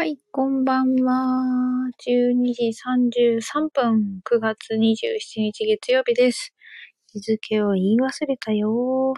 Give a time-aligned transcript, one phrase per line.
[0.00, 1.90] はい、こんばんは。
[2.08, 6.54] 12時33分、9月27日月曜日です。
[7.12, 9.12] 日付を言い忘れたよ。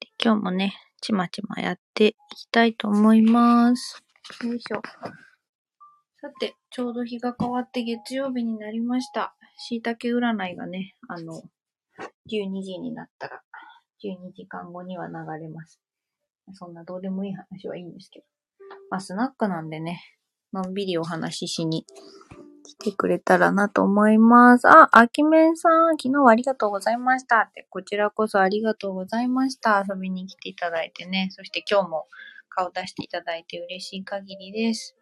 [0.00, 4.02] で今日もね、ちまちまやっていきたいと思います。
[4.44, 4.82] よいしょ。
[6.20, 9.36] さて、ちょうど日が変わって月曜日になりました。
[9.68, 11.40] 椎茸占いがね、あの、
[12.28, 13.40] 12時になったら、
[14.02, 15.80] 12時間後には流れます。
[16.54, 18.31] そんなどうでもいい話はいいんですけど。
[18.90, 20.00] まあ、スナックなんでね、
[20.52, 21.86] のんびりお話ししに
[22.64, 24.68] 来てくれたらなと思います。
[24.68, 29.84] あ、あきめんさん、昨日はありがとうございましたって、こちらこそありがとうございました。
[29.88, 32.06] 遊びに来ていただいてね、そして今日も
[32.48, 34.94] 顔出していただいて嬉しい限りです。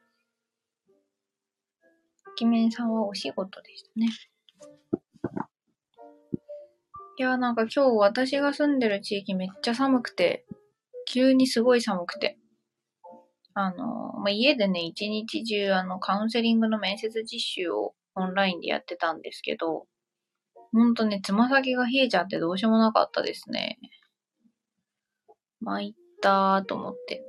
[2.27, 4.09] あきめんさんはお仕事でしたね。
[7.19, 10.47] いや、なんか今日私が住んでる地域めっちゃ寒くて、
[11.07, 12.39] 急にすごい寒くて。
[13.55, 19.87] あの、まあ、家でね、一日中、あの、カウンセリングの面接実習をオンラインでやってたんですけど、
[20.73, 23.79] ほんとね、つま先が冷えちゃってどうしようもなかったですね。
[25.61, 27.25] 参ったーと思って。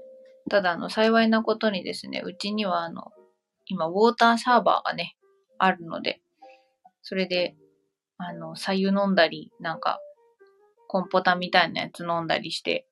[0.49, 3.11] ただ、あの、幸いなことにですね、うちには、あの、
[3.65, 5.15] 今、ウォーターサーバーがね、
[5.57, 6.21] あるので、
[7.01, 7.55] それで、
[8.17, 9.99] あの、左右飲んだり、なんか、
[10.87, 12.85] コンポタみたいなやつ飲んだりして、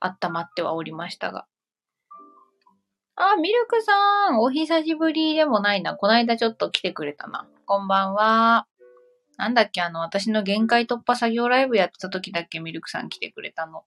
[0.00, 1.46] 温まってはおりましたが。
[3.16, 5.94] あ、ミルクさんお久しぶりでもないな。
[5.94, 7.46] こないだちょっと来てくれたな。
[7.64, 8.66] こんばんは。
[9.36, 13.84] なんだっけ、あの、私の限界突破作業ライブやってた時だっけ、ミルクさん来てくれたの。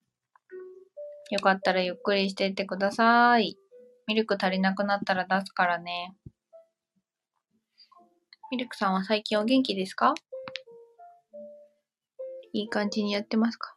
[1.29, 3.57] よかったらゆっくりしていってください。
[4.07, 6.15] ミルク足りなくなったら出すからね。
[8.49, 10.13] ミルクさんは最近お元気ですか？
[12.53, 13.76] いい感じにやってますか？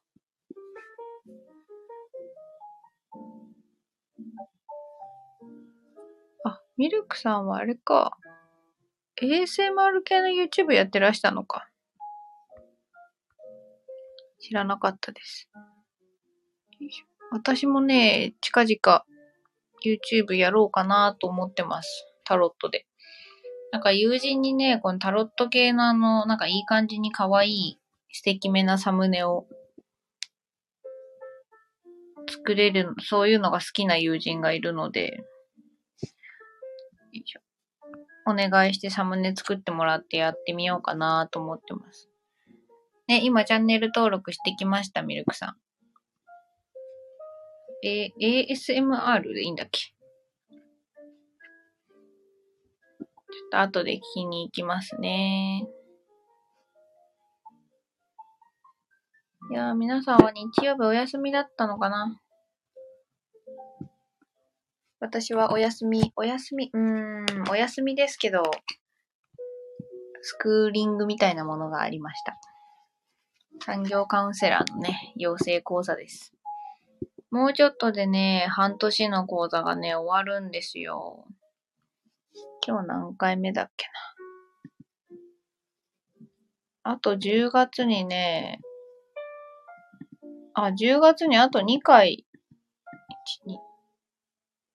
[6.80, 8.16] ミルクさんはあれか。
[9.20, 11.68] ASMR 系の YouTube やってらしたのか。
[14.40, 15.50] 知らなかったです。
[17.32, 19.04] 私もね、近々
[19.84, 22.06] YouTube やろうかなと思ってます。
[22.24, 22.86] タロットで。
[23.72, 27.78] なんか友人にね、このタロット系のあの、なんかいい感じに可愛い
[28.10, 29.46] 素敵めなサムネを
[32.26, 35.22] 作れる、そういうのが好きな友人がいるので、
[38.26, 42.08] お願いしてサムネ作ってもらってやってみようかなと思ってます。
[43.08, 45.56] ね、今チャンネル登録してきました、ミルクさん。
[47.82, 49.80] え、ASMR でいいんだっけ？
[49.80, 55.66] ちょっと後で聞きに行きますね。
[59.50, 62.20] いやー、皆さんは日曜日お休みだったのかな？
[65.00, 68.42] 私はお休み、お休み、うーん、お休みですけど、
[70.20, 72.38] スクーリングみたいなものがありました。
[73.64, 76.34] 産業カウンセラーのね、養成講座です。
[77.30, 81.24] もうちょっとでね、半年の講座がね、終わるんですよ。
[82.66, 83.92] 今日何回目だっけな。
[86.92, 88.60] あと10月にね、
[90.52, 92.26] あ、10月にあと2回、
[93.46, 93.69] 1、2、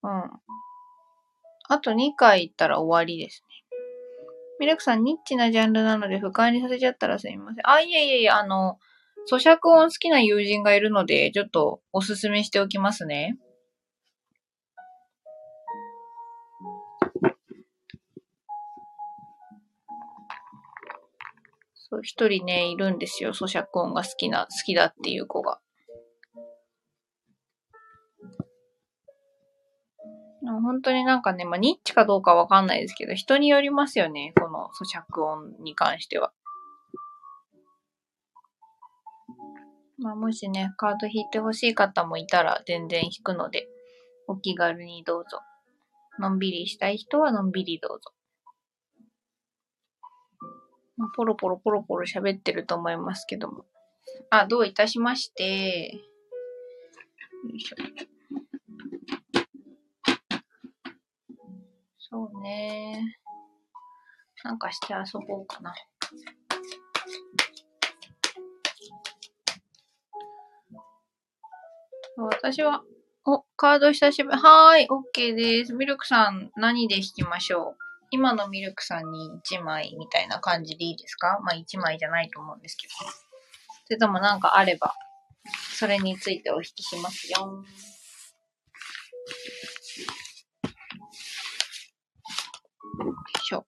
[0.05, 0.31] うん。
[1.67, 3.55] あと2回行ったら終わりですね。
[4.59, 7.67] ミルクさん、ニッチなジャンルなので不快にさせちゃったらすみません。
[7.67, 8.77] あ、いえいえいえ、あの、
[9.29, 13.37] 咀嚼音好きな友人がいるので、ちょっとおすすめしておきますね。
[21.73, 23.33] そう、一人ね、いるんですよ。
[23.33, 25.59] 咀嚼音が好きな、好きだっていう子が。
[30.45, 34.33] 本当になんかね、まあ、ニッチかどうかわかんないですけど、人によりますよね。
[34.39, 36.31] この咀嚼音に関しては。
[39.97, 43.67] まあ、もしね、カード引いてほしい方もいたら全然引くので、
[44.27, 45.39] お気軽にどうぞ。
[46.19, 48.11] のんびりしたい人はのんびりどうぞ。
[50.97, 53.65] まあ、ポロポロポロポロ喋ってると思いますけども。
[54.29, 55.91] あ、どういたしまして。
[55.93, 57.75] よいしょ。
[62.15, 63.17] そうね。
[64.45, 65.73] なんかして遊ぼうかな。
[72.17, 72.83] 私は、
[73.25, 74.37] お、カード久しぶり。
[74.37, 75.73] はーい、OK です。
[75.73, 77.77] ミルクさん、何で引きましょう？
[78.11, 81.41] 今のミルクさんに1枚みたいな感じでいいですか？
[81.43, 82.93] まあ1枚じゃないと思うんですけど。
[82.93, 84.95] それともなんかあれば、
[85.77, 87.65] それについてお引きしますよ。
[93.43, 93.65] しょ。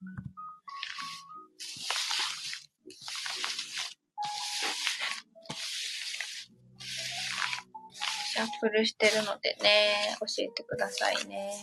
[8.34, 11.54] シャッフルしてるのでね、教えてくださいね。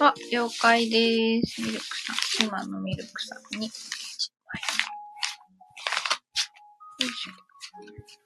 [0.00, 1.62] あ、了解です。
[1.62, 2.46] ミルクさん。
[2.46, 3.66] 今のミルクさんに。
[3.66, 3.72] よ
[7.00, 8.21] いしょ。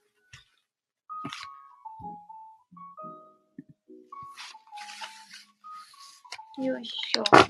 [6.58, 7.22] よいしょ。
[7.22, 7.46] は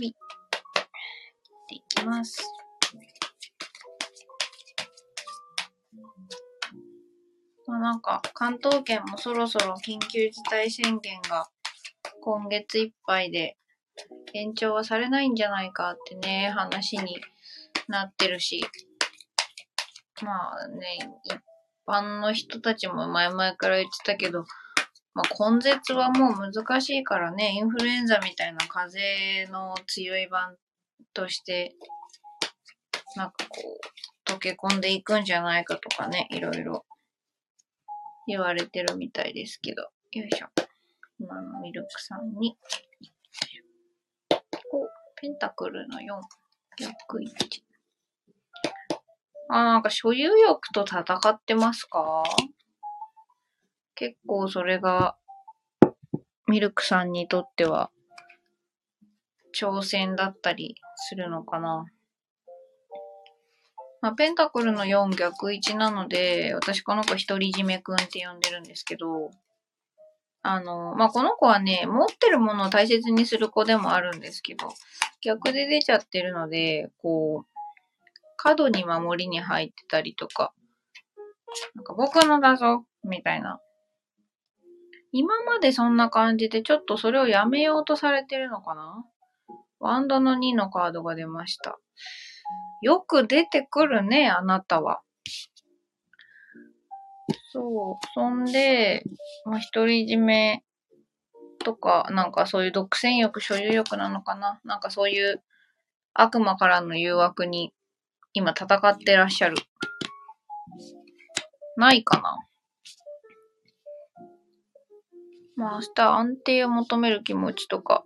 [0.00, 0.14] い。
[1.68, 2.40] でいきます。
[7.66, 11.48] まあ、なんか、関東圏もそろそろ緊急事態宣言が
[12.20, 13.56] 今月いっぱいで
[14.34, 17.20] 延長はされないんじゃないかってね、話に
[17.88, 18.64] なってるし。
[20.22, 21.51] まあね、一
[21.86, 24.44] 般の人たちも前々から言ってたけど、
[25.14, 28.98] まあ、根絶はもう難しいからね、インフルエンザみたいな風
[29.42, 30.56] 邪の強い版
[31.12, 31.74] として、
[33.16, 33.78] なんかこ
[34.26, 36.86] う、溶け込んでいくんじゃないかとかね、いろいろ
[38.26, 39.82] 言われてるみたいですけど、
[40.12, 40.46] よいしょ。
[41.18, 42.56] 今のミルクさんに、
[44.72, 44.88] お、
[45.20, 46.04] ペンタクルの4、
[46.78, 47.71] 逆1。
[49.54, 52.22] あ、なんか所有欲と戦ってますか？
[53.94, 55.16] 結構それが、
[56.48, 57.90] ミルクさんにとっては、
[59.54, 61.84] 挑戦だったりするのかな。
[64.00, 69.30] まあ、ペンタクルの4逆1なので、私この子独り占めくんって呼んでるんですけど、
[70.42, 74.70] あの、まあ、この子はね、持ってるものを大切にする子でもあるんですけど、
[75.20, 77.51] 逆で出ちゃってるので、こう、
[78.42, 80.52] 角に守りに入ってたりとか、
[81.76, 83.60] なんか僕のだぞ、みたいな
[85.12, 89.04] 今までそんな感じでちょっとそれをやめようとされてるのかな？
[89.78, 91.78] ワンドの2のカードが出ました。
[92.80, 95.02] よく出てくるね、あなたは。
[97.52, 98.06] そう。
[98.14, 99.04] そんで、
[99.44, 100.64] まあ、独り占め
[101.64, 104.60] とか、なんかそういう独占欲、所有欲なのかな？
[104.64, 105.42] なんかそういう
[106.14, 107.72] 悪魔からの誘惑に
[108.34, 109.56] 今戦ってらっしゃる。
[111.76, 112.38] ないかな
[115.56, 118.04] まあ明日安定を求める気持ちとか、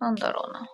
[0.00, 0.68] なんだろうな。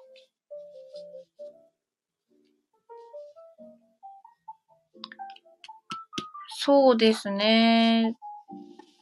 [6.67, 8.17] そうですね。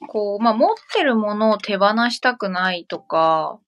[0.09, 3.61] こう、まあ、持ってるものを手放したくないとか、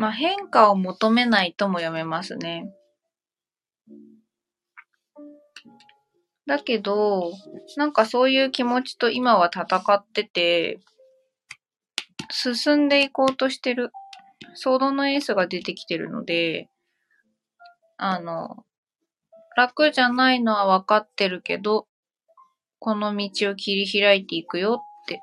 [0.00, 2.72] まあ、変化を求めないとも読めますね。
[6.46, 7.34] だけど、
[7.76, 10.80] なんかそういう気持ちと今は戦ってて、
[12.30, 13.92] 進んでいこうとしてる。
[14.54, 16.70] ソードのエースが出てきてるので、
[17.98, 18.64] あの、
[19.54, 21.86] 楽じゃないのは分かってるけど、
[22.78, 25.20] この道を切り開いていくよって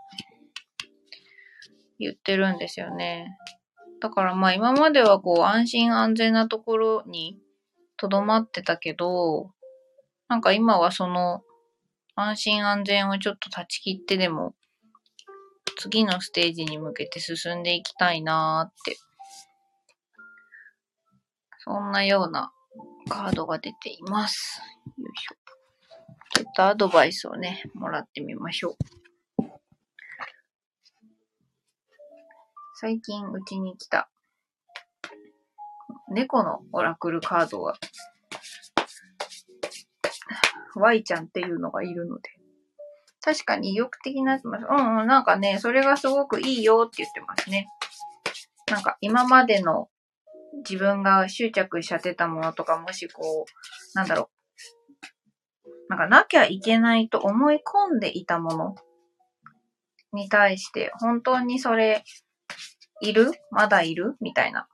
[1.97, 3.35] 言ってるんですよね。
[3.99, 7.37] だからまあ今まではこう安心安全なところに
[7.97, 9.51] 留まってたけど、
[10.27, 11.41] なんか今はその
[12.15, 14.53] 安心安全をちょっと断ち切ってでも
[15.77, 18.97] 次のステージに向けて進んでいきたいなーって。
[21.69, 22.53] そんなような
[23.09, 24.61] カードが出ています。
[24.97, 25.35] よいしょ。
[26.33, 28.75] ちょっとアドバイスをね、もらってみましょう。
[32.79, 34.07] 最近うちに来た
[36.11, 37.73] 猫のオラクルカードが
[40.75, 42.29] Y ちゃんっていうのがいるので。
[43.21, 47.67] 確かに意欲的になやつも、うんうん、なんかね、それがすごくいいよって言ってますね。
[48.69, 49.89] なんか今までの
[50.57, 54.29] 自分が執着しちゃってたものとか、もしこう、なんだろ
[55.65, 55.69] う。
[55.89, 58.75] なんかなきゃいけないと思い込んでいたもの
[60.13, 62.03] に対して、本当にそれ、
[63.01, 63.31] いる？
[63.51, 64.15] まだいる？
[64.21, 64.67] みたいな。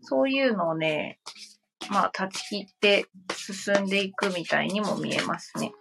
[0.00, 1.18] そういうのをね、
[1.90, 5.72] まあ、断ち切って進んでいくみたいにも見えますね。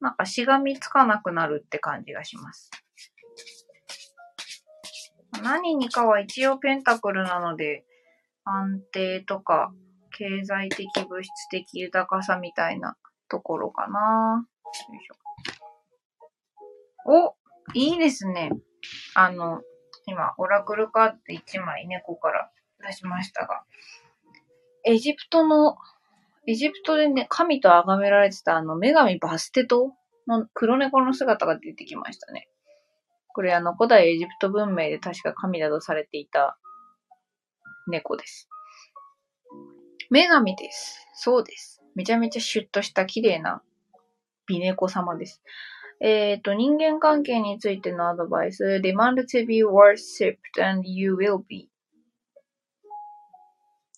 [0.00, 2.70] なんかしがみつかなくなるって感じがします。
[5.42, 7.84] 何にかは一応ペンタクルなので、
[8.44, 9.72] 安定とか、
[10.16, 12.96] 経済的物質的豊かさみたいな
[13.28, 14.44] ところかな。
[14.90, 15.21] よいしょ。
[17.06, 17.34] お
[17.74, 18.50] いいですね。
[19.14, 19.62] あの、
[20.06, 22.50] 今、オラクルカード1枚猫から
[22.86, 23.64] 出しましたが、
[24.84, 25.76] エジプトの、
[26.46, 29.92] エジプトでね、神と崇められてたあの、女神バステト
[30.26, 32.48] の黒猫の姿が出てきましたね。
[33.34, 36.58] これあの、古代エジプト文明で確か神だとされていた
[37.88, 38.48] 猫です。
[40.10, 41.06] 女神です。
[41.14, 41.82] そうです。
[41.94, 43.62] めちゃめちゃシュッとした綺麗な
[44.46, 45.42] 美猫様です。
[46.04, 48.80] えっ、と、人間関係についてのアドバイス。
[48.82, 51.68] demand to be worshipped and you will be.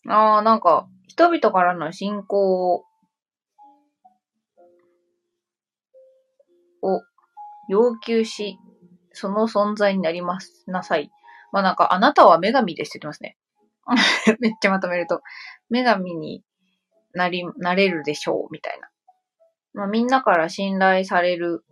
[0.07, 2.85] ああ、なんか、人々からの信仰
[6.83, 7.03] を
[7.71, 8.59] 要求し、
[9.13, 11.11] その存在になりますなさい。
[11.53, 13.39] まあなんか、あなたは女神ですって言って
[13.87, 14.37] ますね。
[14.41, 15.23] めっちゃまとめると。
[15.71, 16.45] 女神に
[17.15, 18.91] なり、なれるでしょう、みたいな。
[19.73, 21.65] まあみんなから信頼される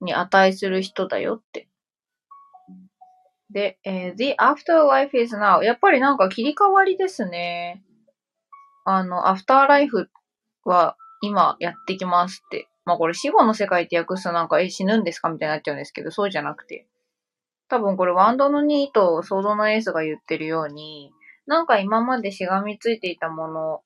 [0.00, 1.68] に値する人だよって。
[3.50, 5.62] で、えー、The afterlife is now.
[5.62, 7.82] やっぱりなんか切り替わりですね。
[8.84, 10.08] あの、アフターライフ
[10.64, 12.68] は今やってきますって。
[12.84, 16.86] まあこれ死後の世界って訳すとなんか、え、死ぬんですかみたいになっちゃうんですけど、そうじゃなくて。
[17.68, 21.12] 多分これワンドの2とソードのエースが言ってるように、
[21.46, 23.82] なんか今までしがみついていたもの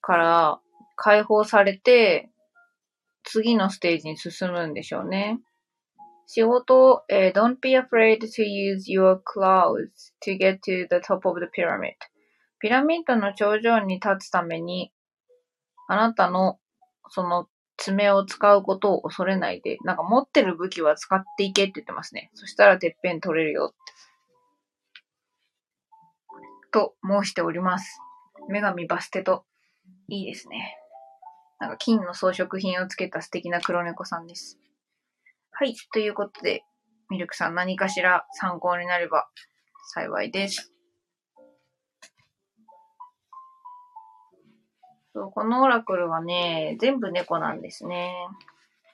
[0.00, 0.60] から
[0.96, 2.30] 解放されて、
[3.26, 5.40] 次のステージに進むんでしょうね。
[6.26, 9.88] 仕事、えー、don't be afraid to use your claws
[10.24, 11.94] to get to the top of the pyramid.
[12.60, 14.92] ピラミッドの頂上に立つために、
[15.88, 16.58] あなたの
[17.10, 22.30] その爪を使うことを恐れないで、なんか持ってる武器は使っていけって言ってますね。
[22.34, 23.76] そしたらてっぺん取れるよって。
[26.72, 28.00] と申しております。
[28.48, 29.44] 女神バステと。
[30.08, 30.78] いいですね。
[31.58, 34.58] なんか金の装飾品をつけた素敵な黒猫さんです。
[35.52, 35.74] はい。
[35.92, 36.64] ということで、
[37.08, 39.28] ミルクさん何かしら参考になれば
[39.94, 40.72] 幸いです。
[45.14, 48.12] そうこのオラクルはね、全部猫なんですね。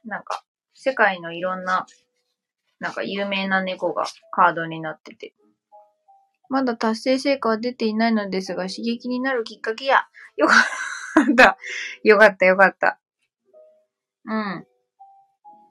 [0.05, 1.87] なんか、世界のいろんな、
[2.79, 5.35] なんか有名な猫がカードになってて。
[6.49, 11.02] まだ達成成果は出ていないのですが、刺激になるきっかけや、よかった。
[12.05, 12.99] よかった、よかった。
[14.25, 14.67] うん。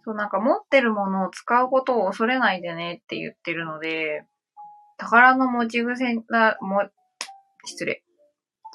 [0.04, 4.26] そう、なんか持ってるものを使うことを恐れないでねって言ってるので、
[4.98, 6.90] 宝の持ち癖な、も、
[7.66, 8.04] 失礼。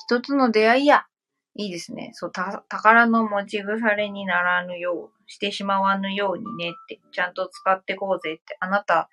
[0.08, 1.06] 一つの出会いや。
[1.58, 2.10] いいですね。
[2.12, 9.08] そう、宝の持ち腐れにならぬよう、してしまわぬようにねって、ちゃんと使ってこうぜって、あなた、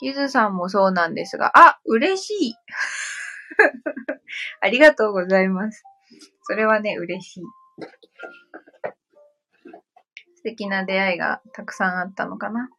[0.00, 2.54] ゆずさんもそうなんですが、あ、嬉しい
[4.60, 5.84] ありがとうございます。
[6.42, 7.44] それはね、嬉しい。
[10.36, 12.70] 素敵な出会いがたくさんあったのかな。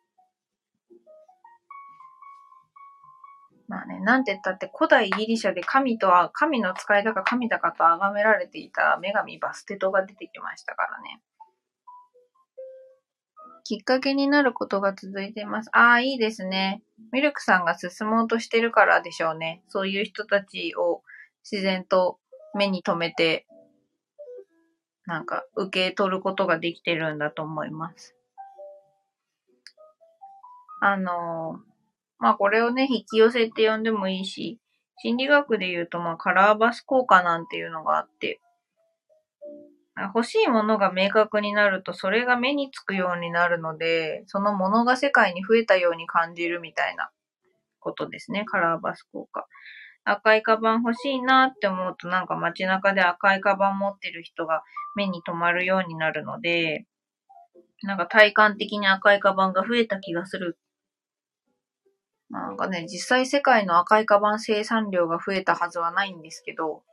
[3.68, 11.22] まあね、なんて言ったって古代ギリシャで神とは、神の使いだか神だかと崇められていた女神バステトが出てきましたからね。
[13.68, 15.70] きっかけになることが続いています。
[15.74, 16.82] ああ、いいですね。
[17.12, 19.62] ミルクさんが進もうとしてるからでしょうね。
[19.68, 21.02] そういう人たちを
[21.44, 22.18] 自然と
[22.56, 23.46] 目に留めて、
[25.06, 28.16] なんか受け取ることができてるんだと思います。
[30.80, 31.60] あの
[32.20, 34.62] まあこれをね、引き寄せって呼んでもいいし、
[35.00, 38.40] 心理学で言うとまあカラーバス効果なんていうのがあって、
[40.14, 47.10] 欲しいものが明確になると、それが目につくようになるので、そのものが世界に増えたように感じるみたいな
[47.80, 48.46] ことですね。
[48.46, 49.48] カラーバス効果。
[50.04, 54.64] 赤いカバン欲しいなって思うと、なんか街中で赤いカバン持ってる人が
[54.96, 56.86] 目に留まるようになるので、
[57.84, 60.58] なんか体感的に赤いカバンが増えた気がする。
[62.30, 66.84] なんかね、実際世界の赤いカバン生産量が増えたはずはないんですけど、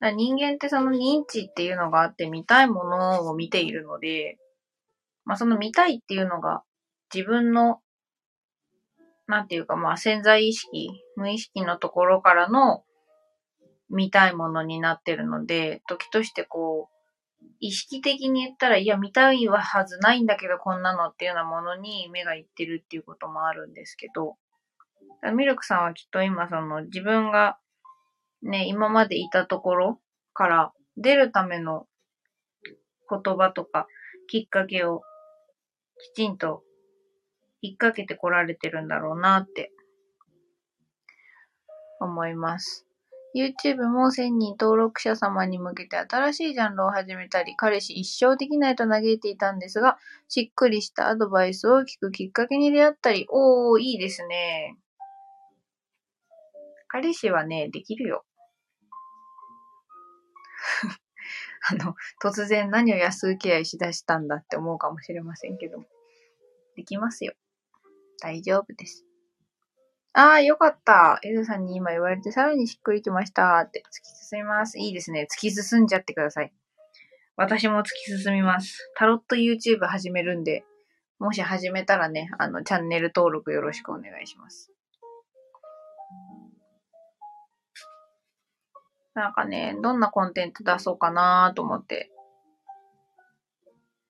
[0.00, 4.38] 人間ってその認知っていうのがあって見たいものを見ているので、
[5.24, 6.62] まあその見たいっていうのが
[7.14, 7.80] 自分の、
[9.26, 12.84] なんていうかまあ潜在意識、無意識のところからの
[13.88, 16.96] 見たいものになってるので、時としてこう、
[17.60, 24.36] 意識的に言ったら、いや見たいはずないんだけどこんなのっていうようなものに目がいってるっていうこともあるんですけど、
[25.34, 27.58] ミルクさんはきっと今その自分が
[28.42, 30.00] ね、今までいたところ
[30.32, 31.86] から出るための
[33.08, 33.86] 言葉とか
[34.28, 35.02] きっかけを
[35.98, 36.62] きちんと
[37.62, 39.72] 引っ掛けてこられてるんだろうなって
[42.00, 42.86] 思います。
[43.34, 54.76] YouTube も1000人登録者様に向けて新しいジャンルを始めたり、彼氏一生できないと嘆いていたんですが、しっくりしたアドバイスを聞くきっかけに出会ったり、おー、いいですね。
[56.96, 58.24] 彼氏はね、できるよ。
[61.68, 65.84] あの、突然何を安請け合いしだしたんだって思うかもしれませんけど。
[66.74, 67.34] できますよ。
[68.22, 69.04] 大丈夫です。
[70.14, 71.18] ああ、よかった。
[71.22, 73.80] エルさんに今言われてさらにしっくりきましたって。
[73.80, 74.78] 突き進みます。
[74.78, 75.28] いいですね。
[75.30, 76.54] 突き進んじゃってください。
[77.36, 78.90] 私も突き進みます。
[78.96, 80.64] タロット YouTube 始めるんで、
[81.18, 84.72] もし始めたらね、あの、チャンネル登録よろしくお願いします。
[89.16, 92.10] なんかね、どんなコンテンツ出そうかなと思って、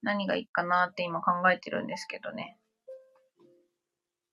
[0.02, 2.58] 何がいいかなって今考えてるんですけどね。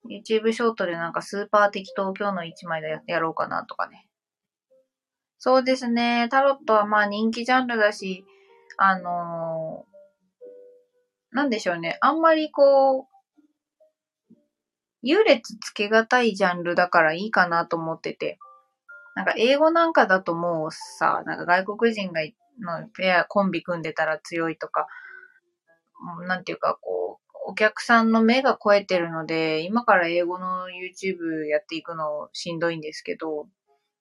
[0.10, 4.08] YouTube ショートでなんかスーパー適当今日の一枚でやろうかなとかね。
[5.38, 6.28] そうですね。
[6.32, 8.26] タロットはまあ人気ジャンルだし、
[8.78, 12.00] あのー、なんでしょうね。
[12.02, 13.06] あんまりこう、
[15.04, 18.40] 優劣つけがたいジャンルだからいいかなと思ってて。
[19.16, 22.22] なんか英語なんかだともうさ、なんか外国人が
[22.60, 24.88] のペア、コンビ組んでたら強いとか、
[26.28, 33.48] なんていうかこう、お客さんの目が超えてるので、今から英語の YouTube やっていくのしんどいんですけど、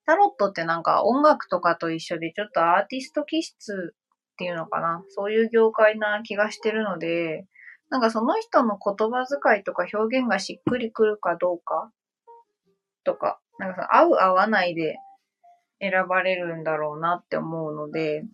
[0.07, 5.04] タロットってなんか音楽とかと一緒でちょっとアーティスト気質っていうのかな。
[5.11, 7.47] そういう業界な気がしてるので、
[7.90, 11.92] なんかその人の言葉遣いとか表現がしっくりくるかどうか
[13.04, 14.97] とか、なんか合う合わないで
[15.81, 18.25] 選ばれるんだろうなって思うので、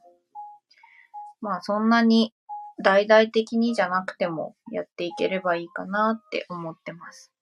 [1.41, 2.35] まあそんなに
[2.83, 7.33] 大々的にじゃなくてもやっていければいいかなって思ってます。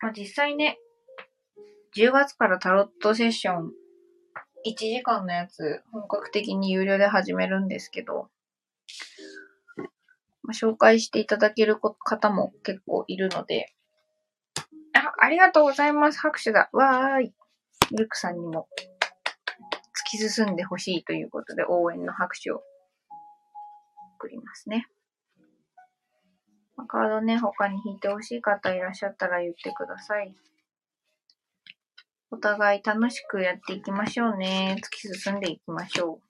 [0.00, 0.78] まあ、実際ね、
[1.96, 3.72] 10月からタロットセッション
[4.66, 8.28] 1時間のやつ本格的に有料で始めるんですけど、
[10.42, 13.72] まあ、紹介していただける方も結構いるので、
[15.26, 16.20] あ、りがとうございます。
[16.20, 16.70] 拍手だ。
[16.72, 17.34] わーい。
[17.90, 18.68] ミルクさんにも
[20.08, 22.62] 突き進んでほしいということで応援の拍手を
[24.18, 24.86] 送りますね。
[26.86, 30.32] カードね、他に引いてほしい方いらっしゃったら言ってください。
[32.30, 34.76] お互い楽しくやっていきましょうね。
[34.78, 36.25] 突き進んでいきましょう。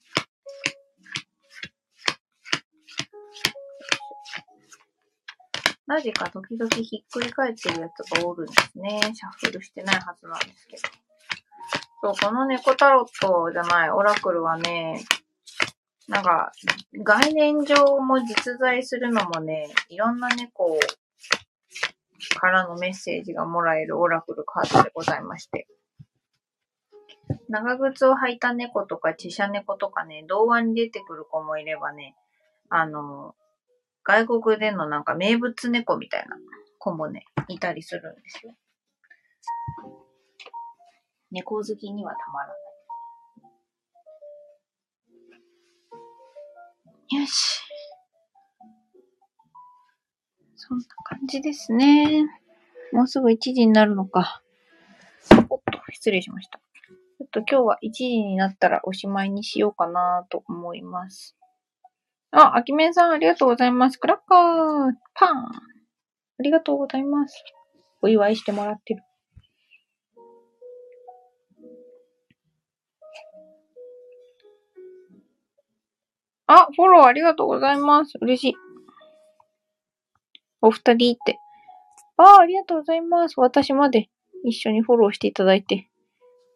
[5.86, 9.00] なぜか時々ひっくり返ってるやつがおるんですね。
[9.14, 10.82] シャッフルしてないはずなんですけど。
[12.02, 15.04] そう、この猫タロットじゃない、オラクルはね、
[16.08, 16.52] なんか、
[17.02, 20.78] 概念上も実在するのもね、いろんな猫
[22.38, 25.66] からのメッセージがもらえるオラクルカードでございまして。
[27.48, 32.14] 長靴を履いた猫とか、チシャ猫とかね、童話に出てくる子もいればね、
[32.68, 33.34] あの、
[34.06, 36.36] 外国でのなんか名物猫みたいな
[36.78, 38.54] 子もね、いたりするんですよ。
[41.32, 42.54] 猫好きにはたまらな
[47.16, 47.20] い。
[47.20, 47.60] よし。
[50.54, 52.26] そんな感じですね。
[52.92, 54.40] もうすぐ1時になるのか。
[55.50, 56.60] おっと、失礼しました。
[57.18, 61.36] ちょっと今日は1時になったらおしまいにしようかなと思います。
[62.38, 63.96] あ、あきめんさんありがとうございます。
[63.96, 65.52] クラッカーパンあ
[66.42, 67.42] りがとうございます。
[68.02, 69.02] お祝いしてもらってる。
[76.46, 78.18] あ、フォローありがとうございます。
[78.20, 78.54] 嬉しい。
[80.60, 81.38] お二人って。
[82.18, 83.40] あ、ありがとうございます。
[83.40, 84.10] 私まで
[84.44, 85.88] 一緒にフォローしていただいて、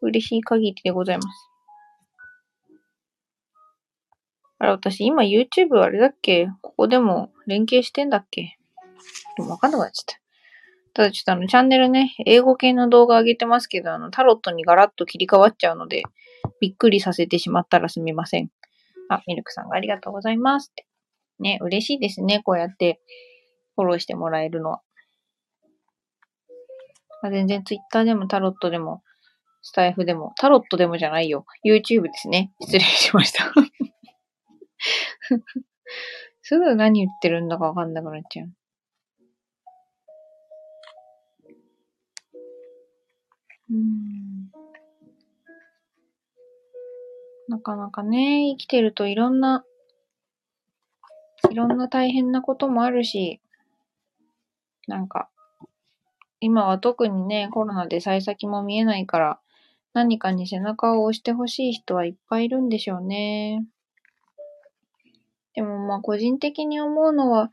[0.03, 1.50] 嬉しい限りでございます。
[4.61, 6.49] あれ、私今 YouTube あれだっけ？
[6.61, 8.59] ここでも連携してんだっけ？
[9.37, 10.20] でもわかんなくなっちゃった。
[10.92, 16.03] ただちょっとあの、チャンネルね、英語系の動画上げてますけど、あの、タロットにガラッと切り替わっちゃうので、
[16.61, 18.51] びっくりさせてしまったらすみません。
[19.09, 20.73] あ、ミルクさんがありがとうございます。
[21.38, 22.42] ね、嬉しいですね。
[22.44, 23.01] こうやって
[23.77, 24.83] フォローしてもらえるのは。
[27.23, 29.03] あ、全然ツイッターでもタロットでも、
[29.62, 31.46] スタイフでも、タロットでもじゃないよ。
[31.64, 32.53] YouTube ですね。
[32.61, 33.53] 失礼しました
[36.43, 38.51] すぐ何言ってるんだかわかんなくなっちゃう。
[43.71, 44.51] うん。
[47.49, 49.64] なかなかね、生きてるといろんな、
[51.51, 53.40] いろんな大変なこともあるし、
[54.87, 55.29] なんか、
[56.40, 59.40] 今は特にね、コロナで幸先も見えないから、
[59.93, 63.64] 何かに背中を押してほしい人はいっぱいいるんでしょうね。
[65.55, 67.51] でもまあ個人的に思うのは、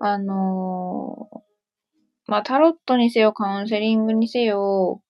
[0.00, 1.38] あのー、
[2.26, 5.02] まあタロットにせよカウンセリングにせよ、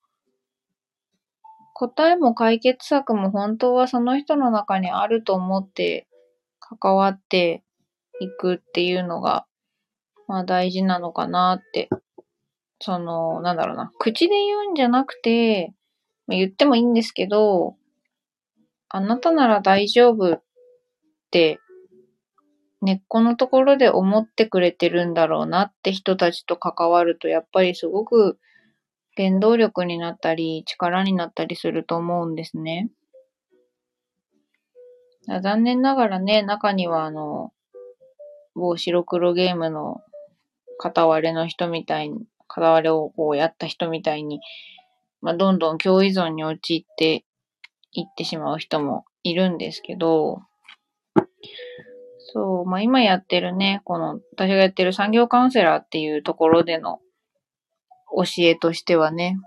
[1.75, 6.07] 答えも解決策も本当はその人の中にあると思って
[6.61, 7.65] 関わって
[8.21, 9.47] いくっていうのが、
[10.29, 11.89] まあ大事なのかなって。
[12.81, 13.91] その、なんだろうな。
[13.99, 15.73] 口で言うんじゃなくて、
[16.29, 17.77] 言ってもいいんですけど、
[18.89, 20.43] あなたなら大丈夫っ
[21.31, 21.59] て
[22.85, 28.39] 根っこのところで思ってくれてるんだろうなって人たちと関わると、やっぱりすごく
[29.17, 32.91] 原動力になったり、力になったりすると思うんですね。
[35.43, 37.55] 残念ながらね、中にはあの、
[38.55, 40.03] 某白黒ゲームの
[40.79, 44.43] 片割れの人みたいに、片割れをこうやった人みたいに、
[45.23, 47.25] まあ、どんどん共依存に陥って
[47.93, 50.43] いってしまう人もいるんですけど、
[52.35, 56.99] そう、まあ今やってるね、この、私がやってる産業カウンセラーっていうところでの
[58.13, 59.39] 教えとしてはね、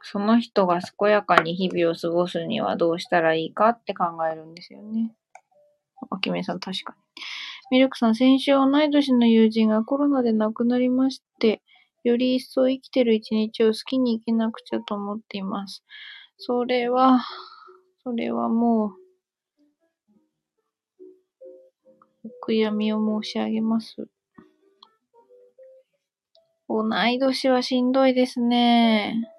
[0.00, 5.12] その人が健やかに日々を過ごすにはどうしたらいいかって考えるんですよね。
[6.10, 7.76] あきめさん確かに。
[7.76, 11.60] ミルクさん、先週同い年の友人がコロナで亡くなりまして、
[12.04, 15.84] より一層生きてる一日を好きに生きなくちゃと思っています。
[16.40, 17.20] それは、
[18.04, 18.94] それはも
[22.24, 24.08] う、お悔やみを申し上げます。
[26.68, 29.32] 同い年はしんどいですね。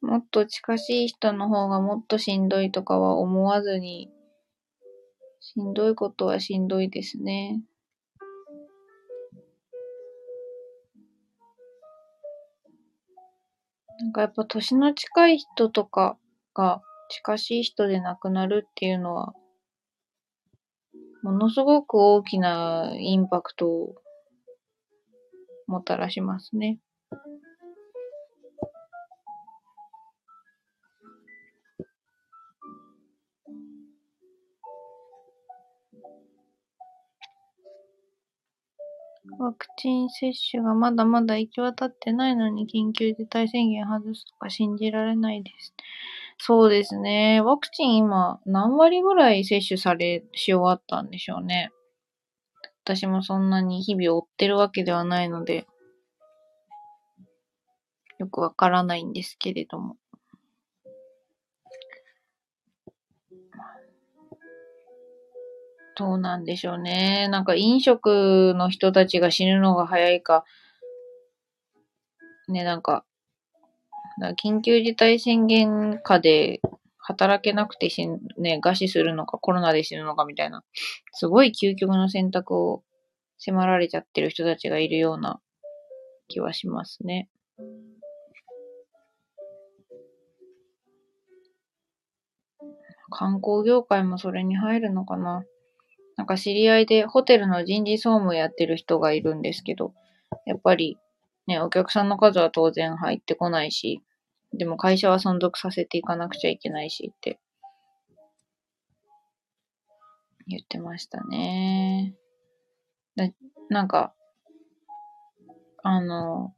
[0.00, 4.10] もっと近しい人の方がもっとしんどいとかは思わずに、
[5.40, 7.62] しんどいことはしんどいですね。
[13.98, 16.16] なんかやっぱ年の近い人とか
[16.54, 19.34] が近しい人で亡くなるっていうのは、
[21.22, 23.94] ものすごく大きなインパクトを
[25.66, 26.78] もたらしますね。
[39.38, 45.74] ワクチン接種がまだまだ行き渡ってないのに緊急事態宣言外すとか信じられないです。
[46.38, 47.40] そうですね。
[47.40, 51.70] ワクチン今何割ぐらい接種され、し終わったんでしょうね。
[52.84, 55.66] 私もそんなに日々追ってるわけではないので、
[58.18, 59.96] よくわからないんですけれども。
[65.98, 67.26] どうなんでしょうね。
[67.28, 70.44] なんか飲食の人たちが死ぬのが早いか、
[72.46, 73.04] ね、なんか、
[74.40, 76.60] 緊急事態宣言下で
[76.98, 80.62] 働けなくて死ん、ね、餓死するのかコロナで死ぬのかみたいな、
[81.12, 82.84] すごい究極の選択を
[83.38, 85.40] 迫られちゃってる人たちがいるような
[86.28, 87.28] 気はしますね。
[93.10, 95.44] 観光業界もそれに入るのかな。
[96.18, 99.94] なんか知り合いでホテルの人事総務やってる人がいるんですけど、
[100.46, 100.98] やっぱり
[101.46, 104.02] ね、お客さんの数は当然入ってこないし、
[104.52, 107.38] でも会社は存続させていかなくちゃいけないしって
[110.46, 112.14] 言ってましたね。
[113.16, 113.30] な
[113.70, 114.12] なんか、
[115.82, 116.54] あの、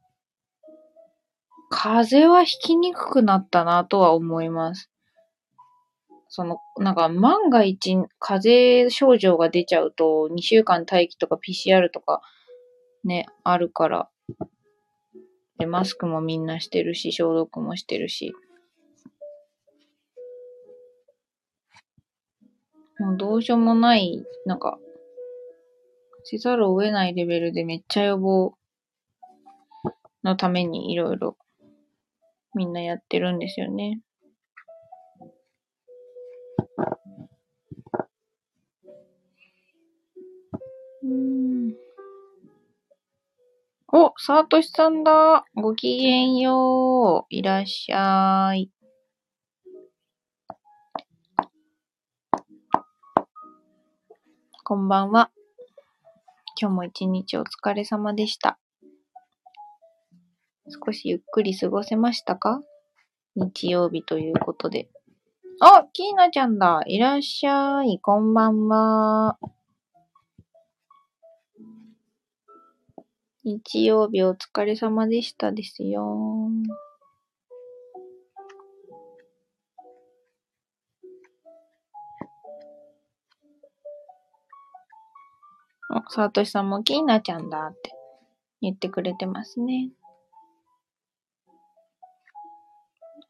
[1.69, 4.90] 風邪はひきにくくなったなとは思います。
[6.33, 12.21] その、なんか万が一風邪症状が出ちゃうと2週間待機とか PCR とか
[13.03, 14.09] ね、あるから。
[15.59, 18.33] で、マスクもみんなしてるし、消毒もしてるし。
[22.97, 24.79] もうどうしようもない、なんか、
[26.23, 28.53] せざるを得ないレベルでめっちゃ予防
[30.23, 31.35] のためにいろいろ
[32.55, 33.99] みんなやってるんですよね。
[41.03, 41.73] うん。
[43.91, 45.45] お、さとしさんだ。
[45.55, 47.35] ごきげんよう。
[47.35, 48.69] いらっしゃい。
[54.63, 55.31] こんばんは。
[56.59, 58.59] 今日も一日お疲れ様でした。
[60.85, 62.61] 少しゆっくり過ごせましたか？
[63.35, 64.87] 日曜日ということで。
[65.59, 66.83] あ、キーナちゃんだ。
[66.85, 67.99] いらっしゃい。
[67.99, 69.39] こんばんは。
[73.43, 76.47] 日曜日お疲れ様でしたですよ。
[85.89, 87.91] あ、さとしさんもきーなちゃんだって
[88.61, 89.89] 言ってくれてますね。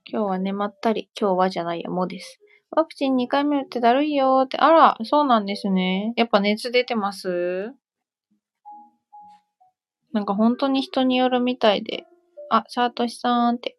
[0.06, 1.10] 今日はね、まったり。
[1.17, 2.41] 今日はじゃないや、もです。
[2.71, 4.58] ワクチン2回目打ってだるいよーって。
[4.58, 6.12] あら、そうなんですね。
[6.17, 7.74] やっぱ熱出てます？
[10.13, 12.06] なんか本当に人によるみたいで。
[12.50, 13.78] あ、さとしさんって。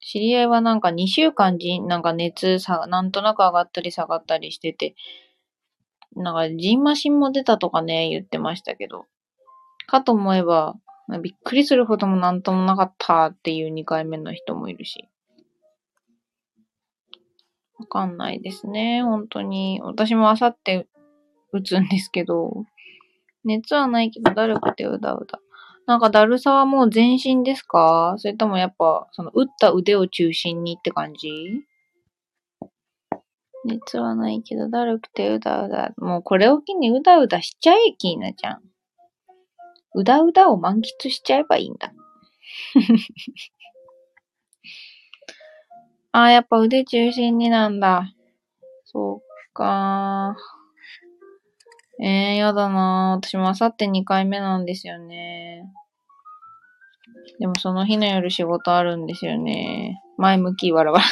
[0.00, 4.94] 知り合いはなんか2週間じ、なんか熱さ、なんとなく上がったり下がったりしてて、
[6.14, 9.06] なんか、ジンマシンも出たとかね、言ってましたけど。
[9.86, 10.74] かと思えば、
[11.22, 15.08] びっくりするほどもなんともなかったっていう2回目の人もいるし。
[17.78, 19.80] わかんないですね、本当に。
[19.82, 20.86] 私もあさって
[21.52, 22.64] 打つんですけど、
[23.44, 25.40] 熱はないけどだるくてうだうだ。
[25.86, 28.14] なんかだるさはもう全身ですか？
[28.18, 31.28] それともやっぱ、その打った腕を中心にって感じ？
[33.64, 35.92] 熱はないけど、だるくてうだうだ。
[35.96, 38.60] もうこれを機にうだうだしちゃえ、きーなちゃん。
[39.94, 41.92] うだうだを満喫しちゃえばいいんだ。
[46.12, 48.12] ああ、やっぱ腕中心になんだ。
[48.84, 50.61] そっかー。
[52.04, 53.24] えー、やだなー。
[53.24, 55.70] 私もあさって2回目なんですよね。
[57.38, 60.02] でもその日の夜仕事あるんですよね。
[60.18, 61.04] 前向き、わらわら。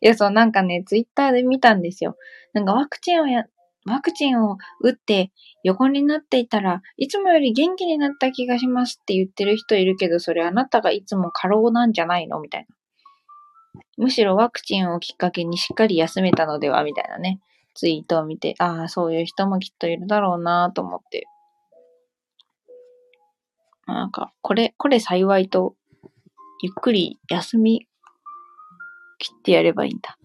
[0.00, 2.16] いや、そう、なんかね、ツイッターで見たんですよ。
[2.54, 3.44] なんかワクチンをや、
[3.84, 5.30] ワクチンを打って
[5.62, 12.66] 横になっていたらいつもより元気になった気がしますって言ってる人いるけど、それあなたがいつも過労なんじゃないのみたいな。
[13.98, 17.40] むしろワクチンをきっかけにしっかり休めたのではみたいなね、
[17.74, 21.26] ツイートを見て、ああ、そういう人もきっといるだろうなと思って。
[23.86, 25.74] なんか、これ、これ幸いと、
[26.62, 27.88] ゆっくり休み
[29.18, 30.16] 切ってやればいいんだ。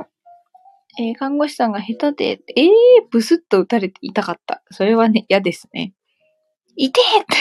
[1.00, 2.68] えー、看護師さんが下手で、えー、
[3.12, 4.64] ブスッと打たれて痛かった。
[4.72, 5.94] それはね、嫌ですね。
[6.76, 7.36] 痛えって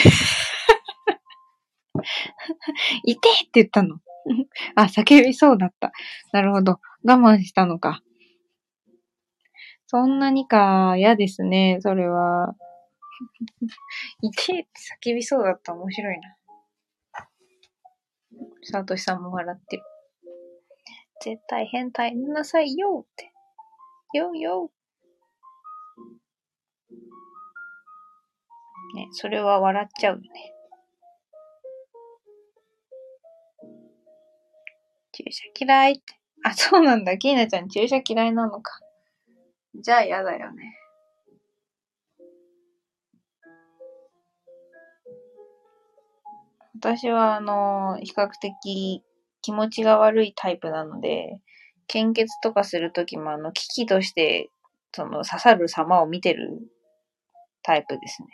[3.05, 3.99] 痛えって言ったの。
[4.77, 5.92] あ、叫びそうだった。
[6.33, 6.81] なるほど。
[7.05, 8.03] 我慢したのか。
[9.88, 12.55] そんなにか、嫌ですね、それは。
[14.20, 14.70] 痛えって
[15.11, 15.72] 叫びそうだった。
[15.72, 16.37] 面白いな。
[18.64, 19.83] サトシさんも笑ってる。
[21.22, 23.33] 絶対変態なさいよって。
[24.12, 24.70] よよ
[28.94, 30.29] ね、それは笑っちゃうよね。
[35.12, 36.03] 注射嫌いって。
[36.44, 37.18] あ、そうなんだ。
[37.18, 38.81] キーナちゃん注射嫌いなのか。
[39.83, 40.79] じゃあ嫌だよね。
[46.79, 49.03] 私は、あの、比較的
[49.41, 51.41] 気持ちが悪いタイプなので、
[51.87, 54.51] 献血とかするときもあの、危機として、
[54.93, 56.61] その刺さる様を見てる
[57.62, 58.29] タイプですね。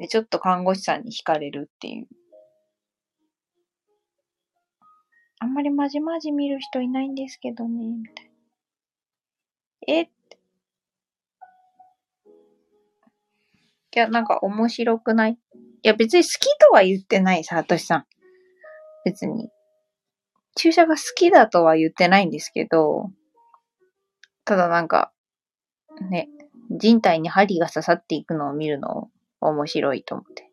[0.00, 2.08] で、ちょっと看護師さんに惹かれるっていう。
[5.40, 8.27] あんまりまじまじ見る人いないんですけどね、みたいな。
[9.88, 10.02] え？
[10.02, 10.08] い
[13.98, 15.32] や、なんか面白くない？
[15.32, 15.36] い
[15.82, 18.06] や、別に好きとは言ってないさ、としさん。
[19.04, 19.50] 別に。
[20.56, 23.10] 注射が好きだとは言ってないんですけど、
[24.44, 25.12] ただなんか、
[26.10, 26.28] ね、
[26.70, 29.08] 人体に針が刺さっていくのを見るの
[29.40, 30.50] 面白いと思って。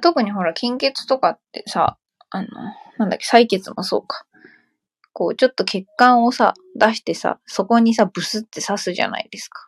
[0.00, 1.98] 特にほら、貧血とかってさ、
[2.30, 2.48] あの、
[2.98, 4.26] なんだっけ、採血もそうか。
[5.18, 9.66] こう、ちょっと血管をさ、出してさ、そこにさ、ブスって刺すじゃないですか。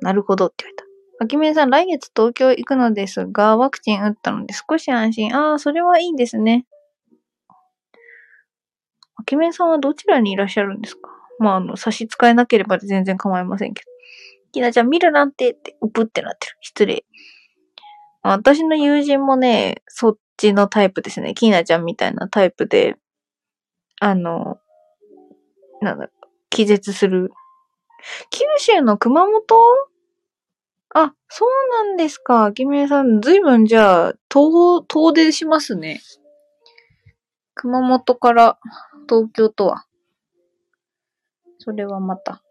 [0.00, 0.84] なるほどって言われた。
[1.20, 5.36] あきめさん、来月東京行くのですが、ワクチン打ったので少し安心。
[5.36, 6.66] ああ、それはいいですね。
[9.14, 11.02] あきめさんはどちらにいらっしゃるんですか？
[11.38, 13.92] まあ、あの、差し支えなければ全然構いませんけど。
[14.50, 16.56] きなちゃん見るなんてって、うぷってなってる。
[16.62, 17.04] 失礼。
[18.28, 21.34] 私の友人もね、そっちのタイプですね。
[21.34, 22.96] きなちゃんみたいなタイプで、
[24.00, 24.58] あの、
[25.80, 26.08] なんだ、
[26.50, 27.30] 気絶する。
[28.30, 29.56] 九州の熊本？
[30.94, 31.48] あ、そう
[31.84, 32.52] なんですか。
[32.52, 36.00] きめさん、ずいぶんじゃあ、遠、遠出しますね。
[37.54, 38.58] 熊本から
[39.08, 39.84] 東京とは。
[41.58, 42.42] それはまた、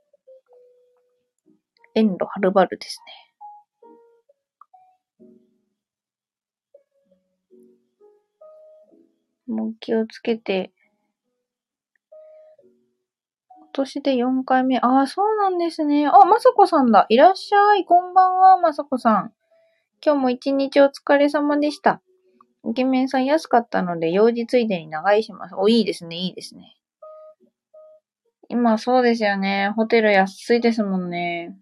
[1.93, 3.24] 遠路はるばるですね。
[9.47, 10.71] もう気をつけて、
[13.57, 14.79] 今年で4回目。
[14.79, 16.07] ああ、そうなんですね。
[16.07, 17.05] あ、まさこさんだ。
[17.09, 17.85] いらっしゃい。
[17.85, 19.33] こんばんは、まさこさん。
[20.05, 22.01] 今日も一日お疲れ様でした。
[22.67, 25.55] イケメンさん安かったので、用事ついでに長居します。
[25.55, 26.77] お、いいですね、いいですね。
[28.49, 29.73] 今そうですよね。
[29.75, 31.55] ホテル安いですもんね。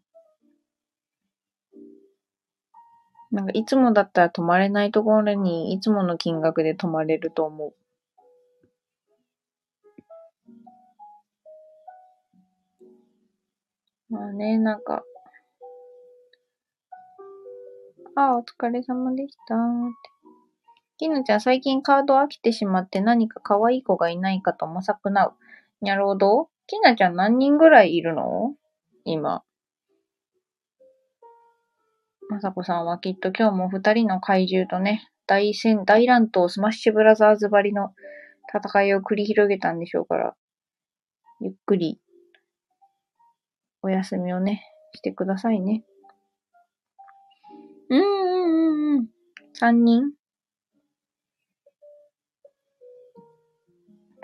[3.33, 7.73] なんかいつもだったら泊まれないところにいつもの金額で泊まれると思う。
[14.11, 15.03] まあね、なんか、
[18.15, 20.09] ああ、お疲れ様でしたって。
[20.99, 25.33] きぬちゃん、最近カード飽きてしまって何か可愛い子がいないかと模索なう。
[25.81, 26.49] にゃるほど。
[26.67, 28.53] きなちゃん何人ぐらいいるの？
[29.05, 29.43] 今。
[32.33, 37.91] まさこさんはきっと今日も二人の怪獣とね、大戦、大乱闘スマッシュブラザーズ張りの
[38.51, 40.33] 戦いを繰り広げたんでしょうから、
[41.41, 41.99] ゆっくり
[43.83, 44.63] お休みをね、
[44.95, 45.83] してくださいね。
[47.91, 49.07] うんうんうんうん。
[49.53, 50.01] 三人？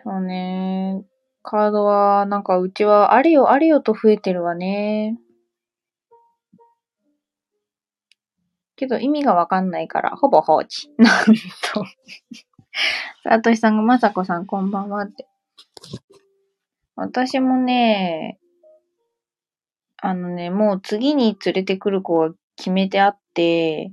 [0.03, 1.05] そうね。
[1.43, 5.19] カードは、なんかうちはあれよあれよと増えてるわね。
[8.79, 10.89] けど意味がわかんないから、ほぼ放置。
[10.97, 11.85] なんと。
[13.23, 15.27] さとしさんがまさこさんこんばんはって。
[16.95, 18.39] 私もね、
[19.97, 23.91] あのね、もう次に連れてくる子は決めてあって、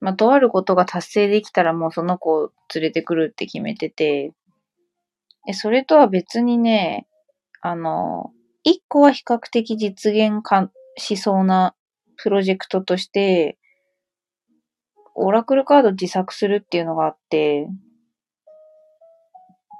[0.00, 4.32] まあ、とあることが達成できたらもうその子を連れてくるって決めてて、
[5.46, 7.06] えそれとは別にね、
[7.60, 11.74] あの、一個は比較的実現かしそうな
[12.16, 13.58] プロジェクトとして、
[15.14, 17.68] オラクルカード自作するっていうのがあって、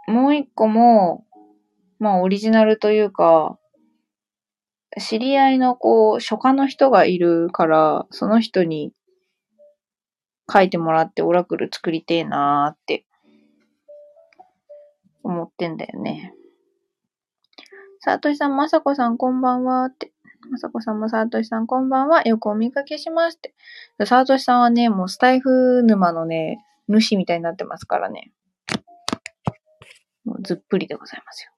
[0.07, 1.25] もう一個も、
[1.99, 3.59] まあオリジナルというか、
[4.99, 8.92] 知り合いのこう、書家の人がいるから、その人に
[10.53, 13.05] 書いてもらってオラクル作りてえなーって
[15.23, 16.35] 思ってんだよね。
[18.01, 20.13] さとしさん、まさこさんこんばんはって。
[20.50, 22.22] まさこさんもさとしさんこんばんは。
[22.22, 23.54] よくお見かけしますって。
[24.07, 28.30] さとしさんはね、もうスタイフ沼のね、主みたいになってますからね。
[30.24, 31.50] もうずっぷりでございますよ。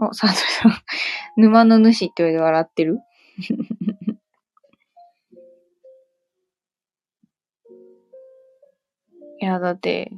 [0.00, 0.72] お、サトさん。
[1.36, 2.98] 沼の主って言われて笑ってる？
[9.44, 10.10] いや、だって、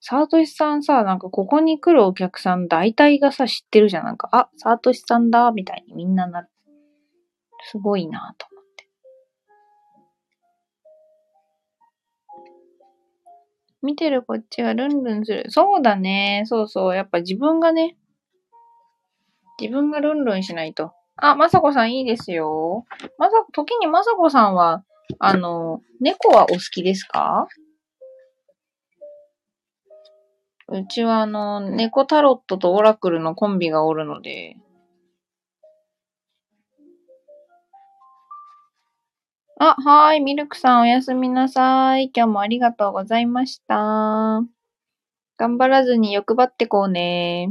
[0.00, 4.04] サートシさんさ、なんかここに来るお客さん大体がさ、知ってるじゃん。
[4.04, 6.48] なんか、あ、サートシさんだ、みたいにみんななる。
[7.70, 8.88] すごいなと思って。
[13.82, 15.44] 見てるこっちがルンルンする。
[15.48, 16.42] そうだね。
[16.46, 16.96] そうそう。
[16.96, 17.96] やっぱ自分がね、
[19.60, 20.90] 自分がルンルンしないと。
[21.14, 22.84] あ、まさこさんいいですよ。
[23.16, 24.82] まさ、時にまさこさんは、
[25.20, 27.46] あの、猫はお好きですか？
[30.72, 34.56] うちはあの、猫タロットとオラクルのコンビがおるので、
[39.58, 42.10] あ、はい、ミルクさんおやすみなさい。
[42.12, 44.40] 今日もありがとうございました。
[45.36, 47.50] 頑張らずに欲張ってこうね。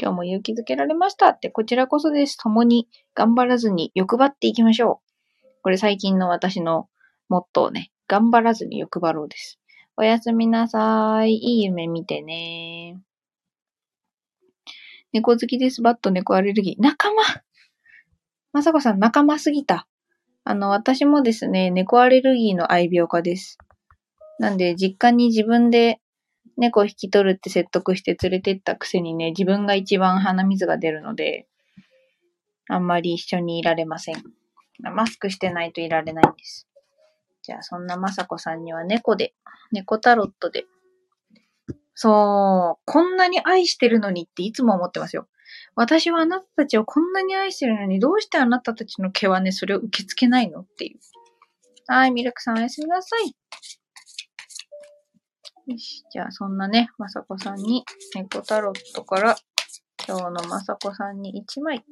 [0.00, 2.38] 今日も勇気づけられましたって、こちらこそです。
[2.38, 5.02] 共に頑張らずに欲張っていきましょ
[5.44, 5.48] う。
[5.62, 6.88] これ最近の私の
[7.28, 7.92] モットーね。
[8.08, 9.60] 頑張らずに欲張ろうです。
[9.96, 11.34] おやすみなさい。
[11.34, 12.98] いい夢見てね。
[15.12, 15.82] 猫好きです。
[15.82, 16.82] バット猫アレルギー。
[16.82, 17.22] 仲間
[18.52, 19.86] まさこさん仲間すぎた。
[20.42, 23.56] あの、私もですね、猫アレルギーの愛病家です。
[24.40, 26.00] なんで、実家に自分で
[26.56, 31.46] 猫引き取るって説得して連れてったくせにね、自分が一番鼻水が出るので、
[32.68, 34.22] あんまり一緒にいられません。
[34.80, 36.66] マスクしてないといられないんです。
[37.44, 39.34] じゃあ、そんなまさこさんには猫で、
[39.70, 40.64] 猫タロットで。
[41.94, 45.28] そう、こんなに愛してるのにっていつも思ってますよ。
[45.76, 51.00] 私はあなたたちをこんなに愛してるのに、どうしてあなたたちの毛はね、それを受け付けないのっていう。
[51.86, 53.36] はい、ミルクさんおやすみなさい。
[55.70, 56.02] よし。
[56.10, 57.84] じゃあ、そんなね、まさこさんに、
[58.14, 59.36] 猫タロットから、
[60.08, 61.84] 今日のまさこさんに1枚、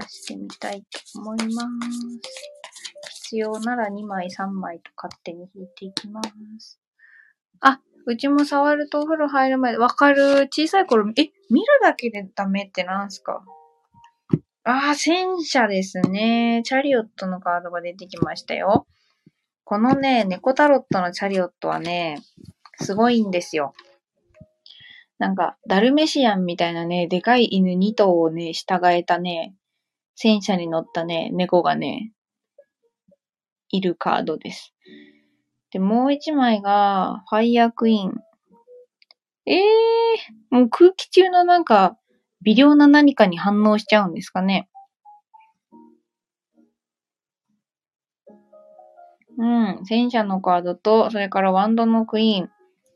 [0.00, 2.61] 出してみたいと思います。
[3.08, 6.20] 必要なら2枚、3枚と勝手に引いていきま
[6.58, 6.80] す。
[7.60, 10.48] あ、うちも触るとお風呂入る前、わかる。
[10.50, 13.44] 小さい頃、え、見るだけでダメってなんすか？
[14.64, 16.62] ああ、戦車ですね。
[16.64, 18.86] チャリオットのカードが出てきましたよ。
[19.64, 22.20] このね、猫タロットのチャリオットはね、
[22.80, 23.74] すごいんですよ。
[25.18, 29.54] なんか、ダルメシアンみたいなね、でかい犬2頭をね、従えたね、
[30.14, 32.12] 戦車に乗ったね、猫がね、
[33.72, 34.72] いるカードです。
[35.72, 38.22] で、もう一枚が、ファイヤークイーン。
[39.46, 41.98] ええー、もう空気中のなんか、
[42.42, 44.68] 微量な何かに反応しちゃうんですかね。
[49.38, 52.50] うん、戦車のカードと、それからワンドのクイーン。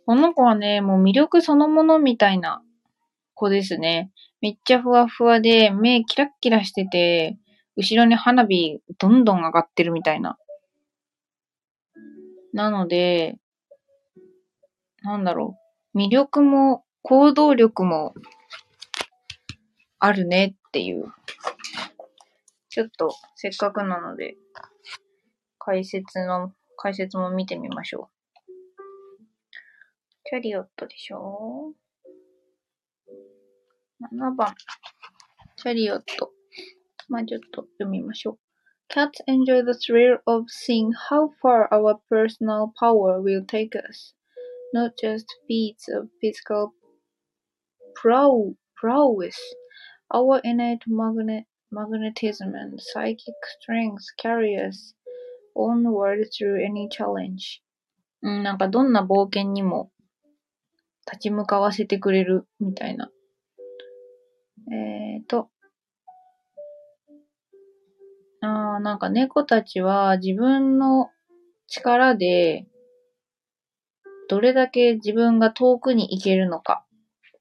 [0.04, 2.62] この子はね、もう魅力そのものみたいな
[3.34, 4.12] 子ですね。
[4.40, 7.38] めっちゃふわふわで、目キラッキラしてて、
[7.76, 10.36] 後ろに花火どんどん上がってるみたいな。
[12.56, 13.36] なので、
[15.02, 15.58] なんだろ
[15.92, 15.98] う。
[15.98, 18.14] 魅力も行動力も
[19.98, 21.04] あるねっていう。
[22.70, 24.38] ちょっとせっかくなので、
[25.58, 28.42] 解説の、解説も見てみましょう。
[30.24, 31.74] キャリオットでしょ
[34.00, 34.54] ?7 番。
[35.56, 36.32] チャリオット。
[37.10, 38.45] まあちょっと読みましょう。
[38.89, 44.13] Cats enjoy the thrill of seeing how far our personal power will take us,
[44.73, 46.73] not just feats of physical
[47.95, 49.37] prowess,
[50.13, 54.93] Our innate magnet magnetism and psychic strength carry us
[55.55, 57.61] onward through any challenge.
[58.23, 59.89] うん、なんかどんな冒険にも
[61.07, 63.09] 立ち向かわせてくれるみたいな。
[64.71, 65.49] えーと。
[68.80, 71.10] なんか猫たちは自分の
[71.66, 72.66] 力で
[74.28, 76.84] どれだけ自分が遠くに行けるのか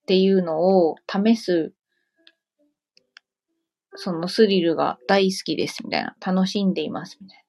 [0.03, 1.73] っていうのを試す
[3.95, 6.15] そのスリルが大好きですみたいな。
[6.25, 7.45] 楽しんでいますみたいな。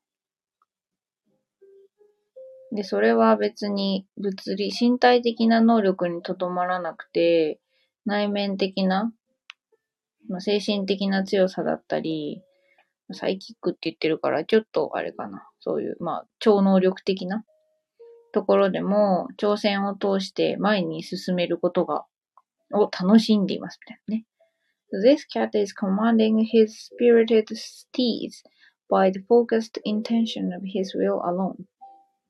[2.76, 7.61] で、それは別に物理、身体的な能力にとどまらなくて、
[8.05, 9.12] 内面的な、
[10.28, 12.43] まあ、精神的な強さだったり、
[13.12, 15.48] サイキックって言ってるから、ちょっとあれかな。
[15.61, 17.44] そういう、まあ、超能力的な
[18.32, 22.04] ところでも、挑戦を通して前に進めることが、
[22.72, 24.26] を楽しんでいますみたいなね。
[24.92, 28.42] This cat is commanding his spirited steeds
[28.88, 31.54] by the focused intention of his will alone.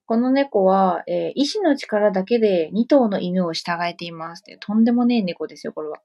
[0.07, 4.45] この猫は、えー、意志の力だけで2頭の犬を従えています。
[4.61, 5.99] とんでもねえ猫ですよ、これは。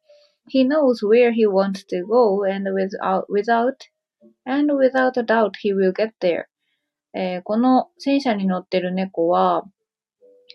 [0.52, 3.76] He knows where he wants to go and without, without,
[4.46, 6.46] and without a doubt he will get there.
[7.14, 9.64] えー、この戦車に乗ってる猫は、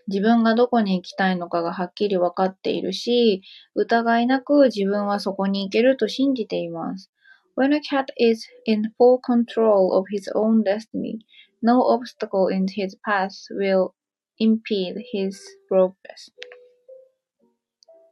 [0.08, 3.42] 自分がどこに行きたいのかがはっきりわかっているし、
[3.74, 7.10] 疑いなく自分はそこに行けると信じています。
[7.56, 11.20] When a cat is in full control of his own destiny,
[11.62, 13.92] no obstacle in his path will
[14.38, 15.36] impede his
[15.70, 16.32] progress.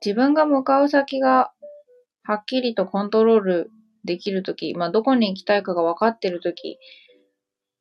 [0.05, 1.53] 自分が向かう先が
[2.25, 3.71] はっきりとコントロール
[4.05, 6.79] できるとき、まあ、どこに行きたいかが分かってるとき、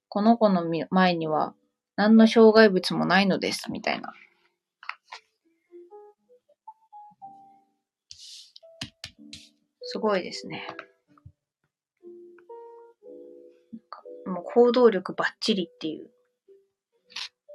[0.09, 1.53] この子の前には
[1.95, 4.13] 何の障害物もないのです、みたいな。
[9.81, 10.67] すごいですね。
[14.25, 16.09] もう行動力バッチリっていう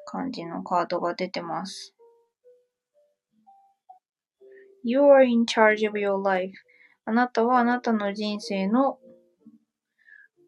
[0.04, 1.94] 感じのカードが出てます。
[4.84, 6.52] You are in charge of your life.
[7.08, 8.98] あなたはあなたの人生の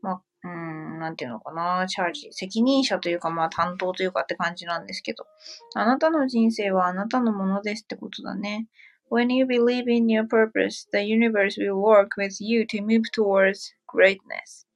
[0.02, 5.24] まうん、なんていうのかな、チャージ、責任者というか、まあ担当というかって感じなんですけど、
[5.74, 8.68] あなたの人生はあなたのものですってことだね。
[9.10, 14.66] When you believe in your purpose, the universe will work with you to move towards greatness.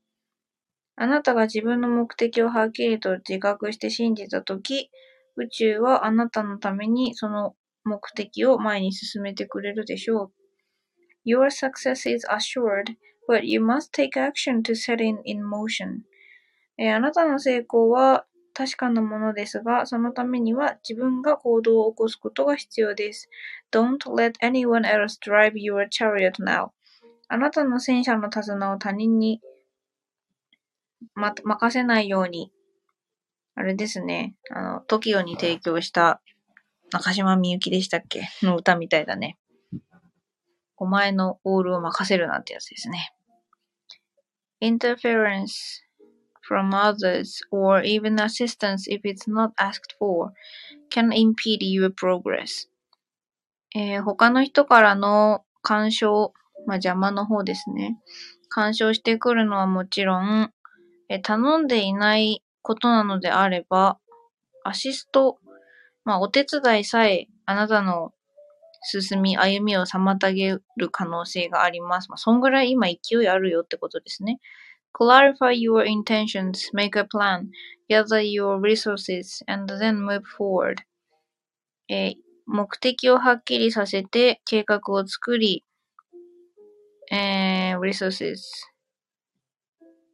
[0.97, 4.91] あなたが自分の目的をはっきりと自覚して信じたとき、
[5.37, 7.55] 宇宙はあなたのためにその
[7.85, 10.44] 目的を前に進めてくれるでしょう。
[11.25, 12.97] Your success is assured
[13.27, 16.03] but you must take action to set it in motion.
[16.77, 23.29] えー、あなたの成功は確かなものですが、そのためには自分が行動を起こすことが必要です。
[23.73, 26.69] Don't let anyone else drive your chariot now.
[27.29, 29.41] あなたの戦車の手綱を他人に、
[31.15, 32.53] ま、任せないように。
[33.57, 34.35] あれですね。
[34.51, 36.21] あの、TOKIO に提供した
[36.93, 39.37] 中島みゆきでしたっけの歌みたいだね。
[40.85, 43.15] お前のオールを任せるなんてやつですね。
[44.61, 45.81] interference
[46.47, 50.33] from others or even assistance if it's not asked for
[50.91, 52.69] can impede your progress.
[53.75, 56.35] えー、他の人からの干渉、
[56.67, 57.99] まあ、邪魔の方ですね。
[58.51, 60.53] 干渉してくるのはもちろん、
[61.09, 63.99] え頼んでいないことなのであれば、
[64.65, 65.39] アシスト、
[66.05, 68.13] まあ、お手伝いさえあなたの
[68.85, 72.09] 進み、歩みを妨げる可能性があります。
[72.11, 74.41] まあ、そんぐらい今勢いあるよってことですね。
[74.99, 77.49] Clarify your intentions, make a plan,
[77.89, 80.77] gather your resources, and then move forward.
[81.89, 85.65] えー目的をはっきりさせて計画を作り、
[87.11, 88.37] えー、resources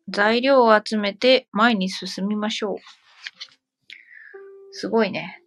[0.09, 2.77] 材料を集めて前に進みましょう。
[4.73, 5.40] すごいね。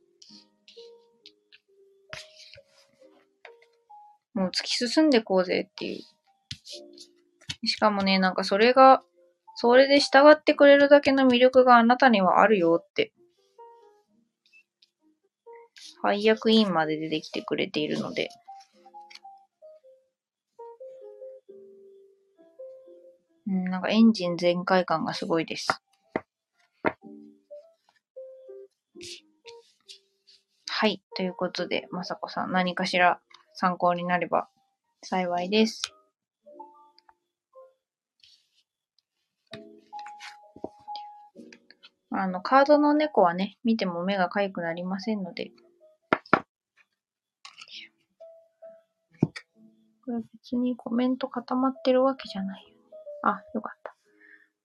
[4.34, 7.68] もう突き進んでこうぜっていう。
[7.68, 9.04] しかもね、なんかそれが、
[9.56, 13.14] それで従ってくれるだけの魅力があなたにはあるよって。
[16.02, 18.30] 配役員まで出てきてくれているので。
[23.48, 25.68] うん、なんかエンジン全開感がすごいです。
[30.68, 31.02] はい。
[31.16, 33.22] ということで、まさこさん何かしら
[33.54, 34.48] 参考になれば
[35.02, 35.82] 幸いです。
[42.16, 45.52] あの、カードの猫はね、見ても目が痒くなりませんので。
[50.06, 52.76] これ別にコメント固まってるわけじゃないよね。
[53.24, 53.93] あ、よかった。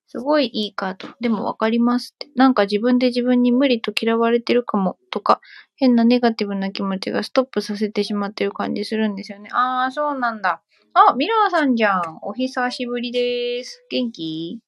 [0.08, 1.08] すごいいいカード。
[1.20, 2.28] でもわかりますって。
[2.34, 5.40] なんか自分で自分に無理と嫌われてるかもとか、
[5.76, 9.50] 変なネガティブな気持ちがストップさせてしまってる感じするんですよね。
[9.52, 10.62] あー、そうなんだ。
[10.94, 12.18] あ、ミラーさんじゃん。
[12.22, 13.84] お久しぶりです。
[13.90, 14.60] 元気？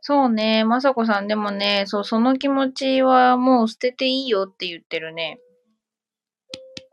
[0.00, 0.64] そうね。
[0.64, 5.40] まさこさんでもね、そう、その気持ちはもう捨てていいよって言ってるね。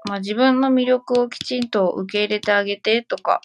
[0.10, 3.42] まあ自分の魅力をきちんと受け入れてあげてとか、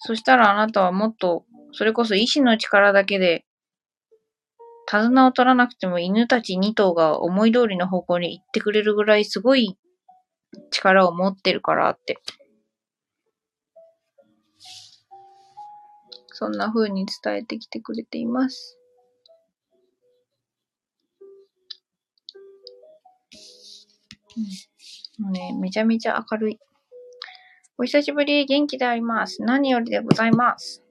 [0.00, 3.44] そしたらあなたはもっと、それこそ意志の力だけで、
[4.86, 9.78] 手綱を取らなくても犬たち2頭が思い通りの方向に行ってくれるぐらいすごい
[10.70, 12.18] 力を持ってるからって。
[16.32, 18.78] そんな風に伝えてきてくれています。
[25.18, 26.58] うん、もうね、めちゃめちゃ明るい。
[27.82, 29.42] お久しぶり、元気であります。
[29.42, 30.84] 何よりでございます。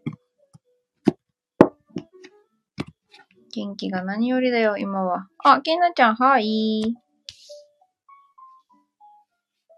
[3.53, 5.27] 元気が何よりだよ、今は。
[5.43, 6.95] あ、けんなちゃん、はい。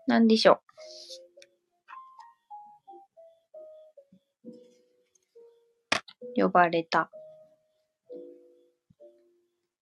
[0.08, 0.62] なんでしょ
[6.38, 6.44] う。
[6.44, 7.12] 呼ばれた。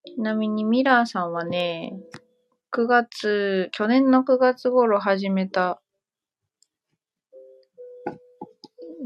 [0.03, 1.93] ちなみにミラーさんはね、
[2.71, 5.80] 9月、去年の9月頃始めた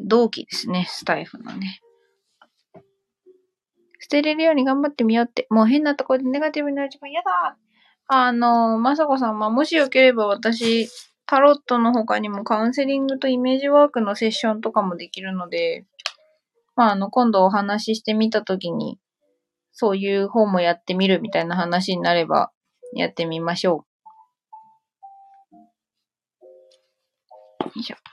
[0.04, 1.80] 同期ですね、スタイフのね。
[4.00, 5.48] 捨てれるように頑張ってみようって。
[5.50, 7.58] もう変なところでネガティブになる自分嫌だ
[8.08, 10.90] あの、まさこさん、ま、もしよければ私、
[11.26, 15.86] タロットの他にもカウンセリングとイメージワークのセッションとかもできるので、
[16.76, 19.00] まあ、あの、今度お話ししてみたときに、
[19.72, 22.52] そういう方もやってみるみたいな話になれば、
[22.94, 23.86] やってみましょ
[25.54, 25.56] う。
[27.66, 28.13] よいしょ。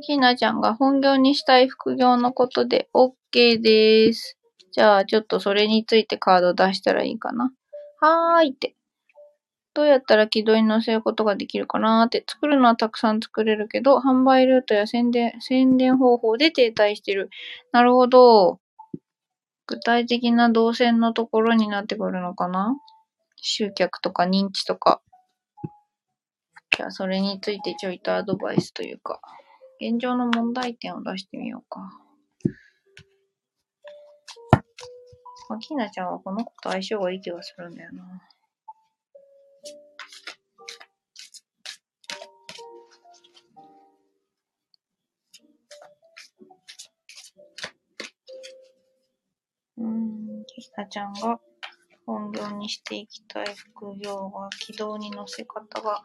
[0.00, 4.38] きなちゃんが本業にしたい副業のことで OK です。
[4.72, 7.50] じゃあ、ちょっとそれについてカード出したらいいかな。
[8.00, 8.74] はーいって。
[9.72, 12.24] どうやったら軌道に乗せることができるかなーって。
[12.26, 17.30] 作るのはたくさん作れるけど、販売ルートや宣伝、宣伝方法で停滞してる。
[17.72, 18.60] なるほど。
[19.66, 22.76] 具体的な動線のところになってくるのかな
[23.36, 25.00] 集客とか認知とか。
[26.76, 29.20] じゃあ、それについてちょいとアドバイスというか。
[29.78, 31.80] 現状の問題点を出してみようか。
[35.48, 38.22] まあ、きなちゃんはこの子と相性がいい気がするんだよな。
[49.78, 51.38] うん、きなちゃんが
[52.06, 56.02] 本業にしていきたい副業は軌道に乗せ方が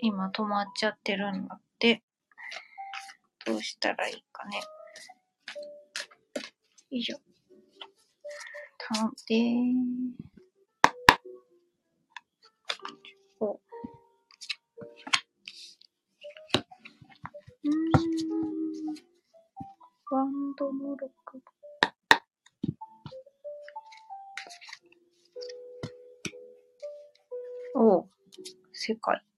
[0.00, 2.02] 今止まっちゃってるんだって、
[3.46, 4.58] どうしたらいいかね。
[6.90, 7.18] よいしょ。
[8.78, 9.34] 探偵。
[13.40, 13.54] お。
[13.54, 17.80] うーん。
[20.10, 21.06] ワンドの6。
[27.76, 28.06] お
[28.72, 29.29] 世界。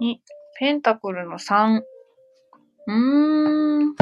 [0.00, 0.22] に、
[0.58, 1.82] ペンタクルの3。
[2.86, 3.94] うーん。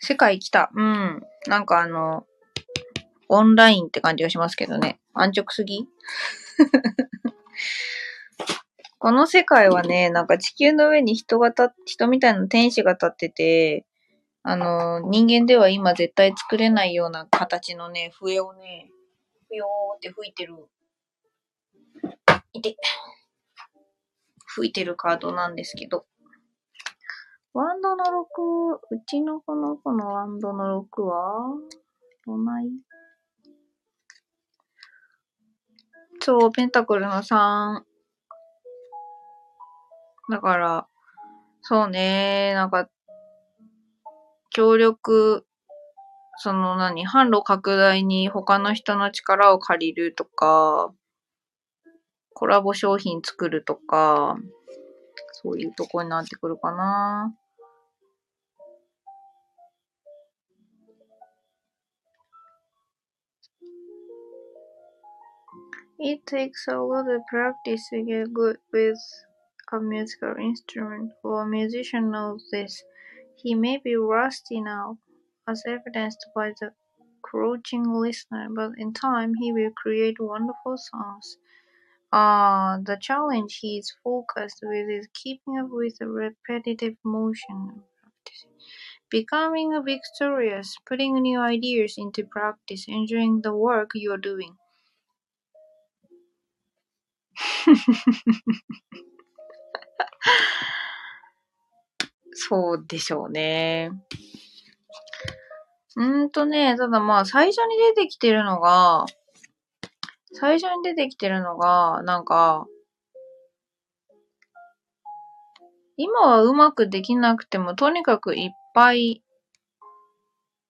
[0.00, 0.70] 世界来た。
[0.74, 1.22] うん。
[1.46, 2.26] なんかあの、
[3.28, 5.00] オンラインって感じがしますけどね。
[5.14, 5.88] 安直すぎ？
[8.98, 13.86] この世界はね、なんか地球の上に人が立人みたいな天使が立ってて、
[14.46, 18.90] あの、人間では今絶対作れないような形のね、笛をね、
[19.48, 20.68] ふよーって吹いてる。
[22.52, 22.76] いて。
[24.46, 26.04] 吹いてるカードなんですけど。
[27.54, 31.56] ワンドの6、うちのこの子のワンドの6は、
[32.26, 32.68] どない？
[36.20, 37.82] そう、ペンタクルの3。
[40.30, 40.86] だから、
[41.62, 42.90] そうね、なんか、
[44.54, 45.44] 協力、
[46.36, 50.94] その何、販路拡大に他の人の力を借りるとか、
[52.32, 54.36] コラボ商品作るとか、
[55.32, 57.34] そういうとこになってくるかな。
[65.98, 68.98] It takes a lot of practice to get good with
[69.72, 72.84] a musical instrument, for a musician knows this.
[73.44, 74.98] He may be rusty now,
[75.48, 76.74] as evidenced by the
[77.22, 81.38] crouching listener, but in time he will create wonderful songs.
[82.12, 87.84] Uh, the challenge he is focused with is keeping up with the repetitive motion
[89.08, 94.58] becoming victorious, putting new ideas into practice, enjoying the work you're doing.
[102.34, 103.90] そうでしょうね。
[105.96, 109.06] うんとね、ただまあ最初に出てきてるのが、
[110.32, 112.66] 最初に出てきてるのが、なんか、
[115.96, 119.22] 今はうまくできなくても、とにかくいっぱい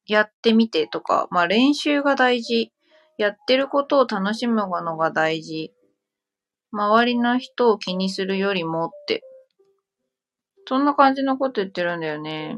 [0.06, 2.70] やってみてとか、まあ練習が大事。
[3.16, 5.72] やってることを楽しむのが大事。
[6.72, 9.22] 周りの人を気にするよりもって。
[10.66, 12.56] そんな感じのこと言ってるんだよね。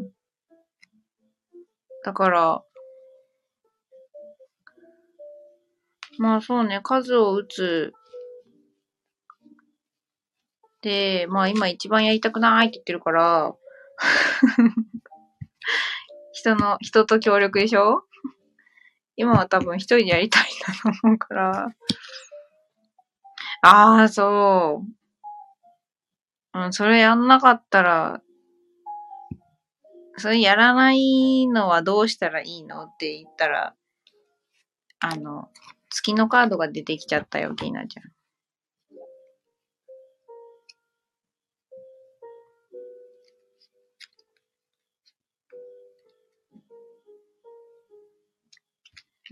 [2.04, 2.62] だから、
[6.18, 7.92] まあそうね、数を打つ。
[10.82, 13.54] で、まあ今一番やりたくないって言ってるから
[16.32, 18.04] 人の、人と協力でしょ？
[19.16, 21.68] 今は多分一人でやりたいんだと思うから
[23.62, 25.05] ああ、そう。
[26.56, 28.22] うん、それやんなかったら、
[30.16, 33.74] それやらないのはどうしたらいいのって言ったら、
[35.00, 35.50] あの、
[35.90, 38.04] 月のカードが出てきちゃったよ、ティーナちゃん。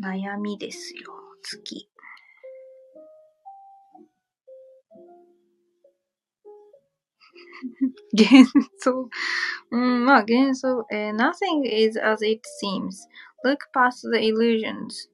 [0.02, 1.00] 悩みですよ、
[1.42, 1.88] 月。
[8.16, 8.46] 幻
[8.78, 9.08] 想。
[9.70, 10.86] うん、まあ幻想。
[10.92, 13.08] えー、nothing is as it seems.
[13.44, 15.10] Look past the illusions.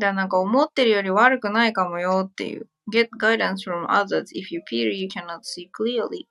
[0.00, 2.68] だなんか思ってるより悪くないかもよっていう。
[2.92, 6.26] Get guidance from others if you feel you cannot see clearly.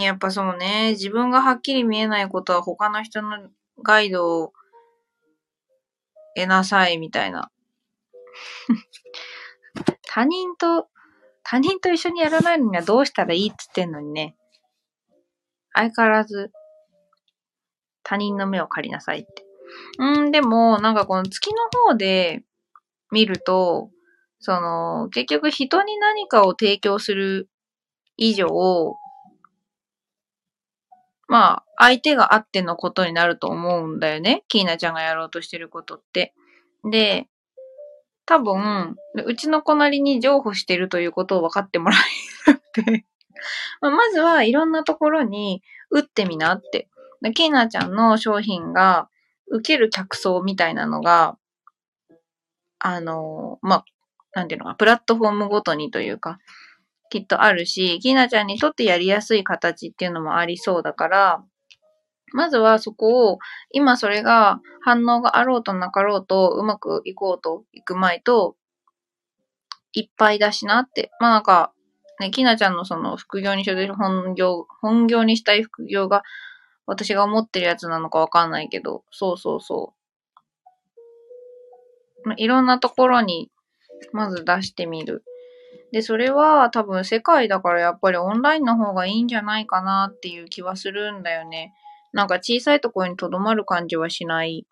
[0.00, 0.90] やっぱそうね。
[0.90, 3.48] 自分がはっきり見えないことは他の人の
[3.82, 4.52] ガイドを
[6.36, 7.50] 得なさいみたいな。
[10.02, 10.88] 他人と
[11.50, 14.36] 他人と一緒にやらないのにはどうしたらいいって言ってんのにね。
[15.72, 16.52] 相変わらず、
[18.02, 19.46] 他人の目を借りなさいって。
[19.98, 22.42] うん、でも、なんかこの月の方で
[23.10, 23.88] 見ると、
[24.40, 27.48] その、結局人に何かを提供する
[28.18, 28.48] 以上、
[31.28, 34.44] まあ、相手があってのことになると思うんだよね。
[34.48, 36.34] キーナちゃんがやろうとしてることって。
[36.84, 37.26] で、
[38.28, 41.96] 多分、うちの子なりに譲歩してるということを分かってもら
[42.46, 43.06] えなくて
[43.80, 46.88] ままずはいろんなところに打ってみなって。
[47.34, 49.08] キーナちゃんの商品が
[49.48, 51.38] 受ける客層みたいなのが、
[52.78, 53.84] あの、まあ、
[54.34, 56.38] なんていうのか、プラットフォームごとにというか、
[57.10, 61.44] きっとあるし、キーナちゃんにとってやりやすい形っていうのもありそうだから、
[62.32, 63.38] まずはそこを、
[63.72, 68.56] 今それが反応があろうとなかろうと、うまくいこうといく前と、
[69.92, 71.10] いっぱいだしなって。
[71.20, 71.72] まあなんか、
[72.20, 76.22] ね、きなちゃんのその副業にしようと本業、本業にしたい副業が
[76.86, 79.94] 私が思ってるやつなのかわかんないけど、そうそうそ
[82.24, 82.28] う。
[82.28, 83.50] まあいろんなところに、
[84.12, 85.24] まず出してみる。
[85.92, 91.72] で、それは多分世界だからやっぱりオンラインの方がいいんじゃないかなっていう気はするんだよね。
[92.12, 94.66] なんか小さいところにとどまる感じはしない。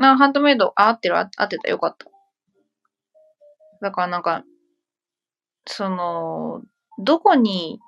[0.00, 2.06] あ、ハンドメイド、あ、合ってる、合ってた、よかった。
[3.80, 4.44] だからなんか、
[5.66, 6.62] その、
[6.98, 7.80] どこに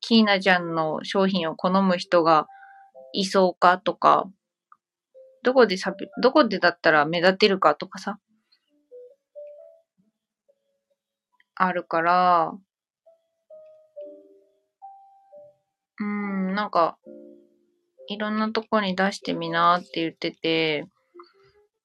[0.00, 2.46] キーナちゃんの商品を好む人が
[3.12, 4.28] いそうかとか、
[5.42, 8.18] どこでさ、どこでだったら目立てるかとかさ、
[11.54, 12.52] あるから、
[16.00, 16.98] うん、なんか、
[18.08, 20.86] いろんなとこに出してみなって言ってて、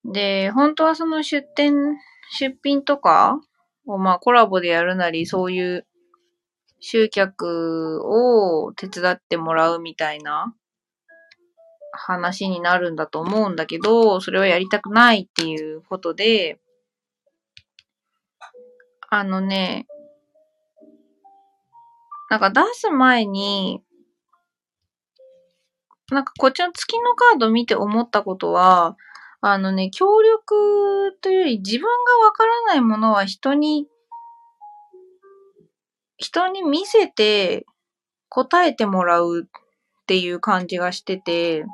[0.06, 1.98] で、本当はその出店、
[2.40, 3.40] 出品とか
[3.86, 5.86] をまあコラボでやるなり、そういう
[6.80, 10.56] 集客を手伝ってもらうみたいな
[11.92, 16.60] 話になるんだと思うんだけど、それをやりたくないっていうことで、
[19.10, 19.88] あのね、
[22.30, 23.82] なんか出す前に、
[26.14, 28.96] なんかこっちの月のカード見て思ったことは、
[29.42, 33.88] あのね、協力というより自分がわからないものは人に、
[36.18, 37.66] 人に見せて
[38.30, 41.66] 答えてもらうっていう感じがしてて、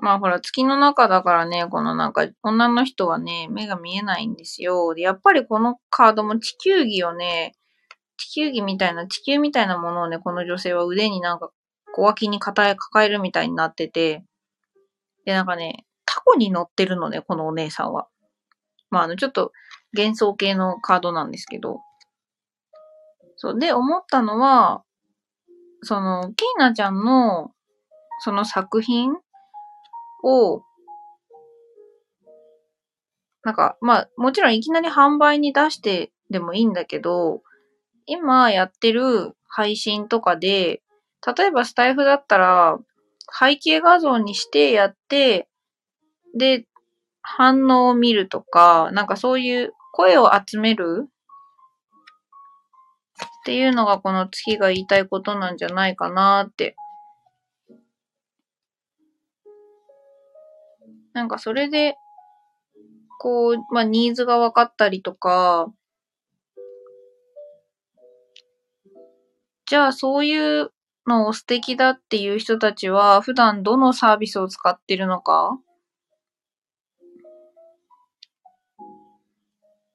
[0.00, 4.94] まあほら、月の中だからね、このなんか、女の人はね、目が見えないんですよ。
[4.94, 7.54] で、やっぱりこのカードも地球儀をね、
[8.16, 11.50] 地球儀みたいな、地球みたいなものをね、この女性は腕になんか、
[11.94, 14.24] 小脇に抱え、抱えるみたいになってて、
[15.24, 18.08] で、なんかね、タコに乗ってるのね、このお姉さんは。
[18.90, 19.52] まあ、あの、ちょっと
[19.96, 21.78] 幻想系のカードなんですけど。
[23.36, 24.82] そう、で、思ったのは、
[25.82, 27.52] その、ケイナちゃんの、
[28.18, 29.12] その作品
[30.24, 30.62] を、
[33.44, 37.42] なんか、まあ、もちろんいきなり販売に出してでもいいんだけど、
[38.06, 40.82] 今やってる配信とかで、
[41.26, 42.78] 例えばスタイフだったら、
[43.38, 45.48] 背景画像にしてやって、
[46.36, 46.66] で、
[47.22, 51.08] 反応を見るとか、なんかそういう声を集めるっ
[53.46, 56.76] ていうのがこの月が言いたいことなんじゃないかなって。
[61.14, 61.96] なんかそれで、
[63.18, 65.72] こう、まあ、ニーズが分かったりとか、
[69.66, 70.73] じゃあそういう
[71.06, 75.58] の素敵だっていう人たちは普段どのサービスを使ってるのか？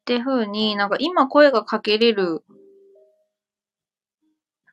[0.02, 2.44] って風になんか今声がかけれる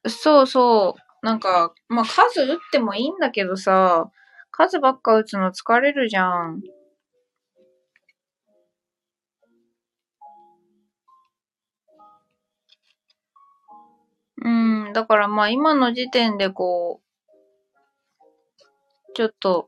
[0.09, 1.27] そうそう。
[1.27, 4.11] なんか、まあ、数打ってもいいんだけどさ、
[4.51, 6.63] 数ばっか打つの疲れるじゃん。
[14.47, 18.23] うん、だからまあ今の時点でこう、
[19.13, 19.67] ちょっと、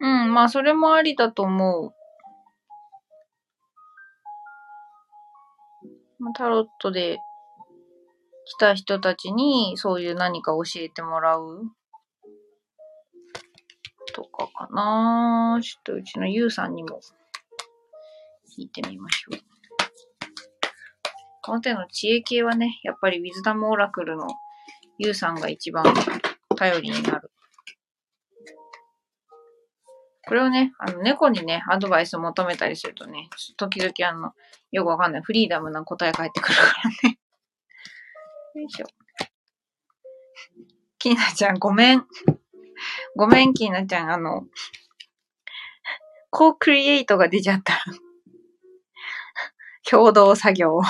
[0.00, 1.92] うん、まあそれもありだと思う。
[6.34, 7.18] タロットで
[8.46, 11.64] 来た人たちにそういう何か教えてもらう
[14.14, 17.00] とかかなちょっとうちのゆうさんにも
[18.58, 19.47] 聞いてみましょう。
[21.48, 24.26] この手の知恵系はね、やっぱりウィズダムオラクルの
[24.98, 25.82] ゆうさんが一番
[26.56, 27.30] 頼りになる。
[30.26, 34.34] これをね、あの、猫にね、アドバイスを求めたりするとね、時々あの、
[34.72, 37.16] よくわかんないフリーダムな答え返ってくるからね。
[38.60, 38.86] よいしょ。
[40.98, 42.06] きなちゃん、ごめん。
[43.16, 44.12] ごめん、きなちゃん。
[44.12, 44.46] あの、
[46.28, 47.82] コークリエイトが出ちゃった。
[49.88, 50.82] 共同作業。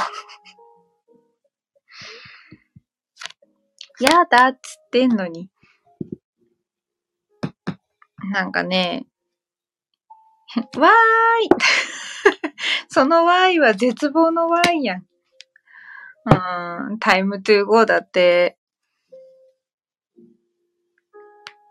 [4.00, 5.50] やだっつってんのに。
[8.32, 9.06] なんかね、
[10.76, 10.90] わー
[11.44, 11.48] い
[12.88, 15.06] そのわーいは絶望のわーいやん。
[16.90, 18.58] うん、タイムトゥーゴーだって、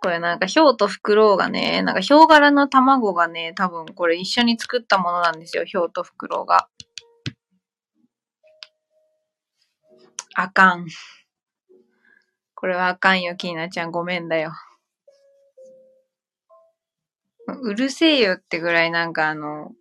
[0.02, 6.70] これなんか、ヒョウとフクロウがね、なんか、ヒョウ柄の卵がね、多分これ一緒に作ったものなんですよ、ヒョウとフクロウが。
[10.36, 10.88] あかん。
[12.60, 13.92] これはあかんよ、キーナちゃん。
[13.92, 14.52] ごめんだよ。
[17.62, 19.74] うるせえよってぐらいなんかあの、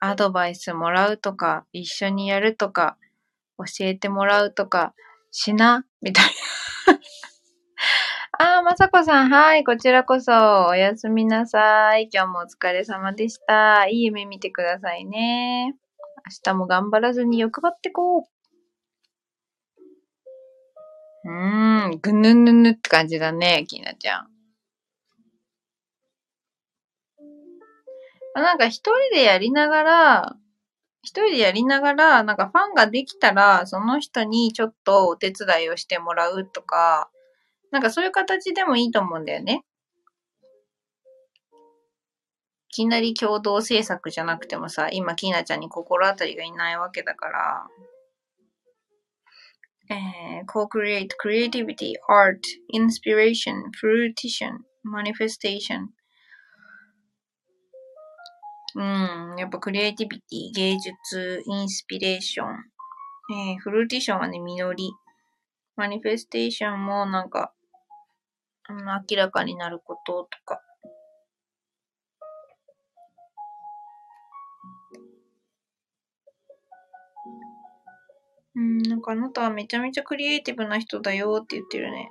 [0.00, 2.98] アドバイスもらうとか、一緒にやるとか、
[3.58, 4.92] 教えてもらうとか
[5.30, 6.98] しな、みたいな。
[8.56, 10.32] あー、まさこさん、はい、こちらこそ、
[10.66, 12.08] おやすみなさい。
[12.12, 13.86] 今日もお疲れ様でした。
[13.86, 15.76] いい夢見てくださいね。
[16.26, 18.39] 明日も頑張らずに欲張ってこう。
[21.24, 24.28] うーん、ぐぬぬぬって感じだね、きなちゃん。
[28.34, 30.36] なんか一人でやりながら、
[31.02, 37.10] 一人でやりながら、なんかファンができたら、その人にちょっとお手伝いをしてもらうとか、
[37.70, 39.64] なんかそういう形でもいいと思うんだよね。
[42.68, 47.66] いきなり共同制作じゃなくてもさ、今、きなちゃんに心当たりがいないわけだから、
[49.90, 52.40] えー、co-create, creativity, art,
[52.72, 55.88] inspiration, fruition, manifestation,
[58.76, 62.48] うん、やっぱクリエイティビティ、芸術、インスピレーション。
[63.32, 64.92] えー、フルーティションはね、実り。
[65.76, 67.52] マニフェステーションもなんか、
[68.68, 70.60] 明らかになることとか。
[78.56, 82.10] うん、なんかあなたはめちゃめちゃクリエイティブな人だよって言ってるね。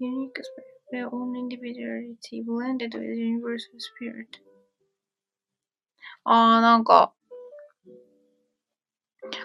[0.00, 4.40] unique aspect of their own individuality blended with universal spirit.
[6.24, 7.12] あー、なんか、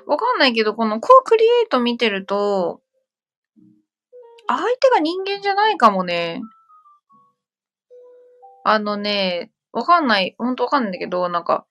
[0.06, 2.82] わかんないけど、このコークリエイト見てると、
[4.48, 6.42] 相手が人間じゃないかもね。
[8.64, 10.36] あのね、わかんない。
[10.38, 11.66] ほんとわかんないんだけど、なんか、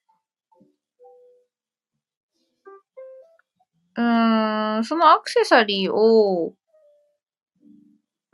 [3.97, 6.55] うーん、そのアクセサリーを、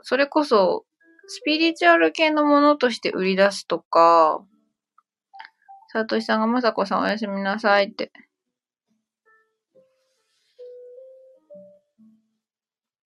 [0.01, 0.85] それこそ、
[1.27, 4.43] スピリチュアル系のものとして売り出すとか、
[5.93, 8.11] サトシさんがまさこさんおやすみなさいって。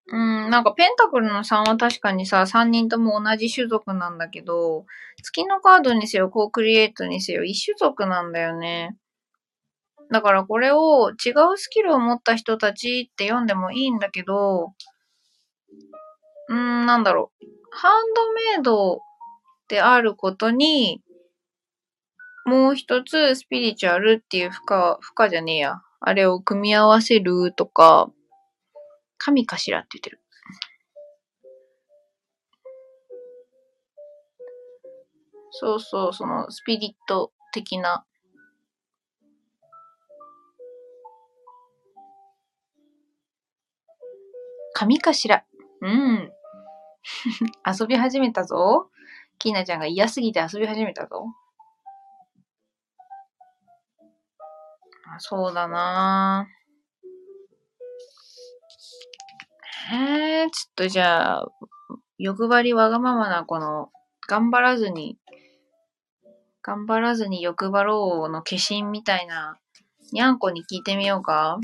[0.08, 4.86] うん、なんかペンタクルの3は確かにさ、3人とも同じ種族なんだけど、
[5.24, 8.98] 月のカードにせよ、コークリエイトにせよ、一種族なんだよね。
[10.12, 14.74] だからこれを違うスキルを持った人たちって読んでもいいんだけど、
[16.50, 17.46] うーん、なんだろう。
[17.72, 19.02] ハンドメイド
[19.68, 21.02] であることに、
[22.46, 25.82] もう一つスピリチュアルっていう負荷、負荷じゃねえや。
[26.00, 28.12] あれを組み合わせるとか、
[29.18, 30.22] 神かしらって言ってる。
[35.52, 38.06] そうそう、そのスピリット的な
[44.78, 45.46] 神かしら。
[45.80, 46.32] うん。
[47.66, 48.92] 遊び始めたぞ。
[49.40, 51.28] きなちゃんが嫌すぎて遊び始めたぞ。
[55.20, 56.65] そうだなへ
[59.92, 61.48] え、ちょっとじゃあ、
[62.18, 63.92] 欲張りわがままなこの、
[64.28, 65.18] 頑張らずに、
[66.64, 69.60] 頑張らずに欲張ろうの化身みたいな、
[70.12, 71.60] にゃんこに聞いてみようか？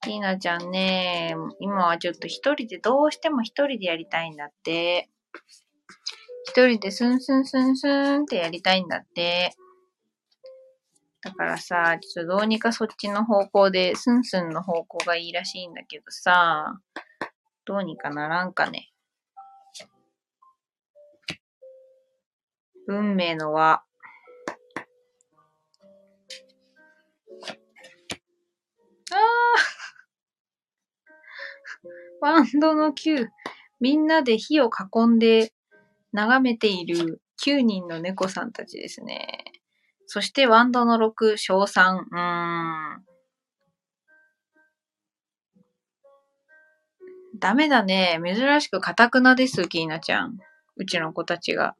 [0.00, 5.08] ティーナちゃんね、今はちょっと一人で、どうしても一人でやりたいんだって。
[6.44, 7.88] 一人でスンスンスンス
[8.18, 9.54] ンってやりたいんだって。
[11.20, 16.78] だからさ、ちょっとどうにかそっちの方向で、スンスンの方向がいいらしいんだけどさ、
[17.68, 18.88] どうにかならんかね。
[22.86, 23.72] 運命の輪。
[23.74, 23.84] あ
[29.12, 29.18] あ
[32.22, 33.28] ワ ンドの9、
[33.80, 35.52] みんなで火を囲んで
[36.12, 39.44] 眺めている9人の猫さんたちですね。
[40.06, 42.18] そしてワンドの6、小3、うー
[42.96, 43.07] ん。
[47.38, 48.20] ダメだね。
[48.24, 50.38] 珍しくカタクナです、キーナちゃん。
[50.76, 51.76] うちの子たちが。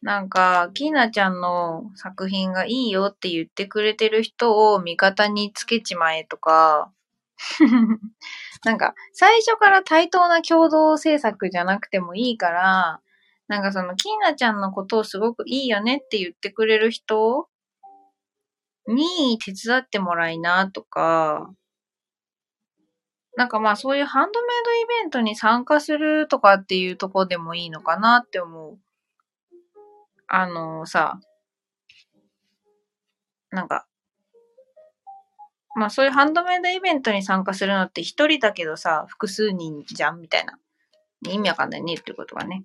[0.00, 6.92] なんか、キーナちゃんの作品がいいよって言ってくれてる人を味方につけちまえとか、
[8.64, 13.00] なんか、最初から対等な共同制作じゃなくてもいいから、
[13.48, 17.48] なんかその、キーナちゃんのことをすごくいいよねって言ってくれる人
[18.86, 21.50] に手伝ってもらいなとか、
[23.36, 28.78] なんかまあそういうハンドメイドイベントに参加するとかっていうとこでもいいのかなって思う。
[30.28, 31.20] あのさ、
[33.50, 33.86] なんか、
[35.76, 40.58] まあそういうハンドメイドイベントに参加するのって一人だけどさ、複数人じゃんみたいな。
[41.26, 42.64] 意味わかんないねってことはね。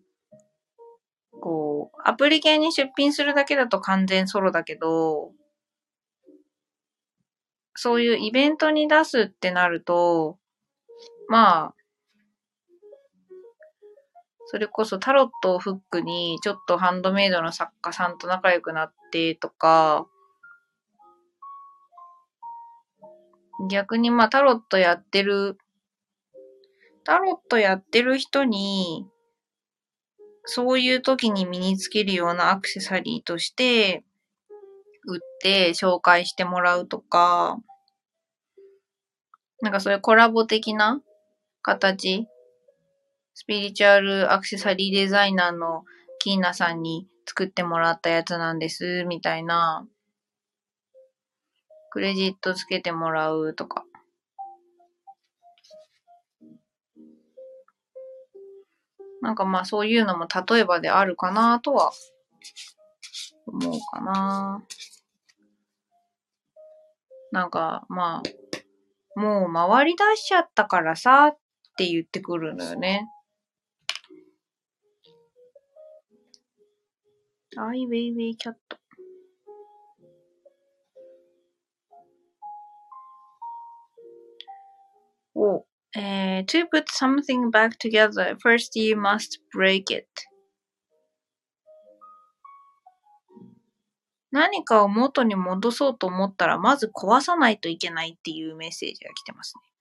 [1.42, 5.32] こう、アプリ系に出品するだけだと完全ソロだけど、
[7.76, 10.39] そういうイベントに出すってなると、
[11.30, 11.76] まあ、
[14.48, 20.08] それこそタロットをフックにちょっとハンドメイドの作家さんと仲良くなってとか、
[23.70, 25.60] 逆にまあタロットやってる、
[27.04, 29.06] タロットやってる人に、
[30.46, 34.04] そういう時に身につけるようなアクセサリーとして、
[35.08, 37.60] 売って紹介してもらうとか、
[39.62, 41.02] なんかそういうコラボ的な
[41.62, 42.28] 形、
[43.34, 45.84] スピリチュアルアクセサリーデザイナーの
[46.20, 49.88] キーナさんに作ってもらったやつなんです、みたいな、
[51.92, 53.86] クレジットつけてもらうとか。
[59.22, 61.92] なんかまあそういうのも例えばであるかなとは
[63.46, 64.64] 思うかな。
[67.32, 71.36] なんかまあ、もう回り出しちゃったからさ
[71.80, 73.08] って言ってくるのよね。
[77.58, 78.78] アイウェイウェイキャット。
[85.36, 85.66] お、
[85.98, 90.06] えー、to put something back together, first you must break it.
[94.32, 99.79] 何かを元に戻そうと思ったら、まず壊さないといけないっていうメッセージが来てますね。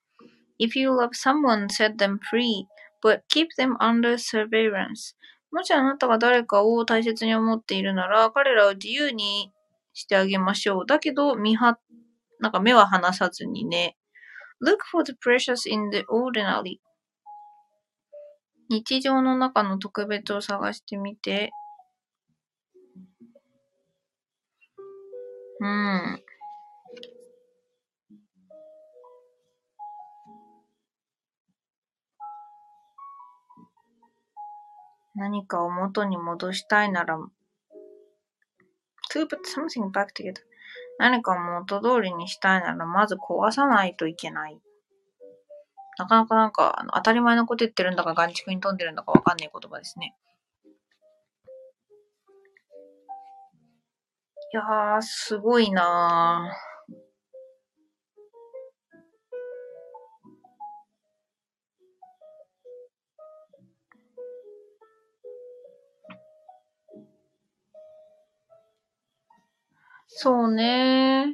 [0.58, 2.66] If you love someone, set them free,
[3.02, 5.14] but keep them under surveillance.
[5.50, 9.52] もしあなたが誰かを大切に思っているなら、彼らを自由に
[9.94, 10.86] してあげましょう。
[10.86, 11.78] だけど、見は、
[12.40, 13.96] なんか目は離さずにね。
[14.60, 16.78] Look for the precious in the ordinary.
[18.68, 21.50] 日常の中の特別を探してみて。
[25.60, 26.22] うん。
[35.18, 37.26] 何かを元に戻したいなら、to
[39.26, 40.44] put something back together.
[40.98, 44.60] 何かを元通りにしたいなら、まず壊さないといけない。
[45.98, 50.14] なかなかなんか、あの当たり前のこと言ってるんだか、眼畜に飛んでるんだかわかんない言葉ですね。
[54.52, 56.67] いやー、すごいなー。
[70.20, 71.26] そうね。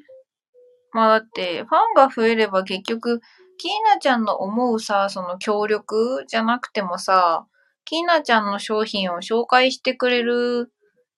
[0.93, 3.23] まあだって、ファンが増えれば結局、
[3.57, 7.47] キーナちゃんの思うさ、その協力じゃなくてもさ、
[7.87, 10.71] キーナちゃんの商品を紹介してくれる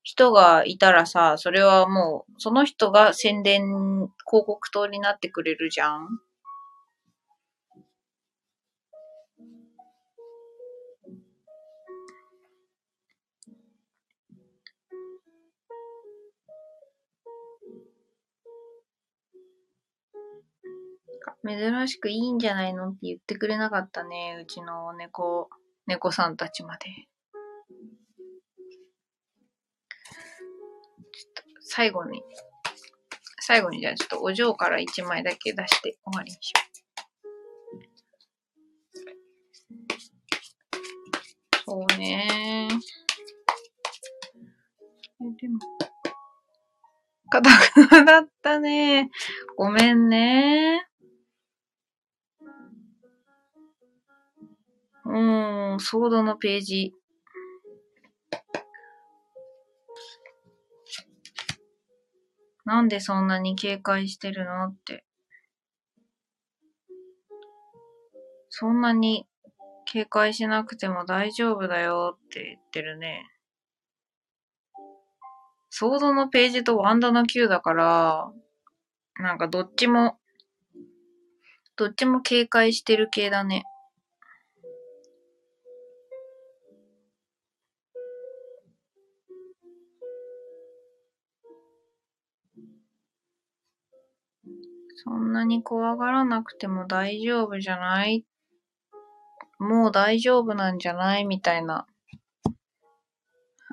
[0.04, 3.62] 人がいたらさ、それはもう、その人が宣伝、
[4.30, 6.20] 広告塔になってくれるじゃん
[21.44, 24.38] 珍しくいいんじゃないのって言ってくれなかったね。
[24.42, 25.48] うちの猫、
[25.86, 26.86] 猫さんたちまで。
[26.86, 32.22] ちょっと、最後に、
[33.40, 36.66] 最後にじゃあちょっとお嬢から一枚だけ出して終わりにしよう。
[41.68, 42.76] そうねえ
[45.40, 45.58] でも、
[47.30, 49.10] かたくなったね。
[49.56, 50.86] ごめんね。
[55.08, 56.92] うん、ソードのページ。
[62.64, 65.04] なんでそんなに警戒してるのって。
[68.50, 69.26] そんなに
[69.84, 73.30] 警戒しなくても大丈夫だよって言ってるね。
[75.70, 78.32] ソードのページとワンダの Q だから、
[79.20, 80.18] なんかどっちも、
[81.76, 83.62] どっちも警戒してる系だね。
[95.08, 98.26] そんなに怖がらなくても大丈夫じゃない？
[99.60, 101.24] もう大丈夫なんじゃない？
[101.24, 101.86] みたいな。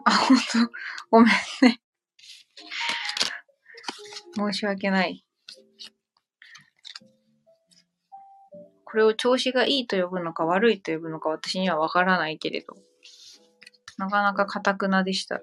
[0.06, 0.44] あ、ほんと、
[1.10, 1.28] ごめん
[1.64, 1.82] ね。
[4.36, 5.26] 申し訳ない。
[8.86, 12.76] これを調子がいいと呼ぶのか悪いと呼ぶのか私にはわからないけれど、
[13.98, 15.42] なかなか堅くなでした。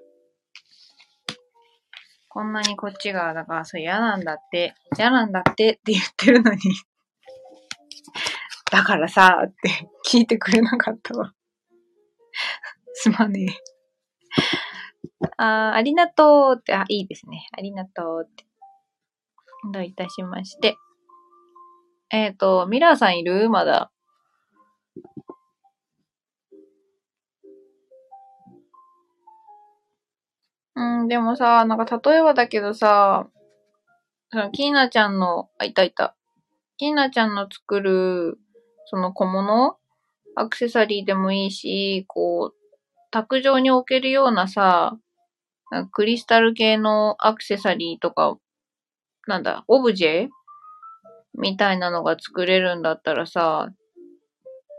[2.33, 6.59] こんなにこっちが、だからそう嫌なんだって、嫌なんだってって言ってるのに
[8.71, 11.33] だからさ、って聞いてくれなかったわ
[12.93, 15.25] すまねえ。
[15.35, 17.47] あありがとうって、あ、いいですね。
[17.51, 18.45] ありがとうって。
[19.73, 20.77] どういたしまして。
[22.11, 23.49] えっ、ー、と、ミラーさんいる？
[23.49, 23.91] まだ。
[30.75, 33.27] うん、でもさ、なんか例えばだけどさ、
[34.31, 36.15] そのキーナちゃんの、あ、いたいた。
[36.77, 38.39] キーナちゃんの作る、
[38.85, 39.77] その小物
[40.35, 42.55] アクセサリーでもいいし、こう、
[43.11, 44.97] 卓上に置けるようなさ、
[45.69, 48.37] なクリスタル系のアクセサリーとか、
[49.27, 50.29] なんだ、オブジェ
[51.37, 53.69] みたいなのが作れるんだったらさ、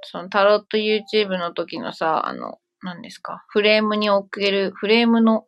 [0.05, 5.45] そのタロット YouTube の時のさ、あの、何ですか、フレームに置ける、フレームの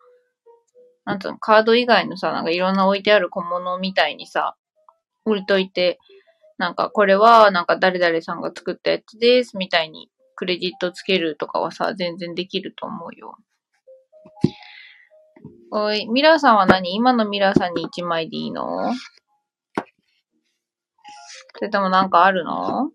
[1.04, 4.56] なんつうの、カード以外のさ、なんかいろんな置いてある小物みたいにさ、
[5.24, 5.98] 置いといて、
[6.58, 13.36] なんかこれはなんか誰々さんが作ったやつです、みたいにクレジットつけるとかはさ、全然できると思うよ。
[15.70, 16.94] おい、ミラーさんは何？
[16.94, 18.92] 今のミラーさんに1枚でいいの？
[21.56, 22.90] それともなんかあるの？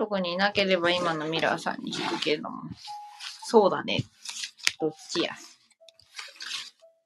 [0.00, 2.62] 特になければ今のミラーさんに引くけれども。
[3.44, 4.02] そうだね。
[4.80, 5.34] どっちや。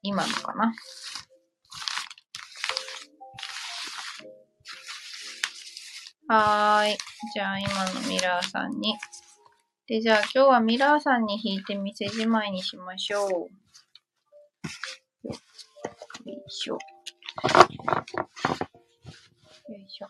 [0.01, 0.73] 今のかな。
[6.29, 6.97] はーい。
[7.33, 8.95] じゃあ今のミラーさんに。
[9.87, 13.29] で、じゃあ今日はミラーさんに引いて店じまいにしましょう。
[13.29, 13.49] よ
[16.25, 16.75] いしょ。
[16.75, 16.79] よ
[19.75, 20.07] いしょ。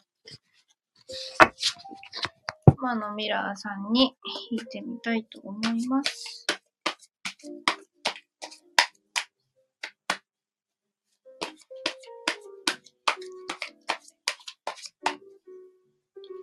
[2.77, 4.17] 今のミラーさんに
[4.51, 6.45] 弾いてみたいと思います。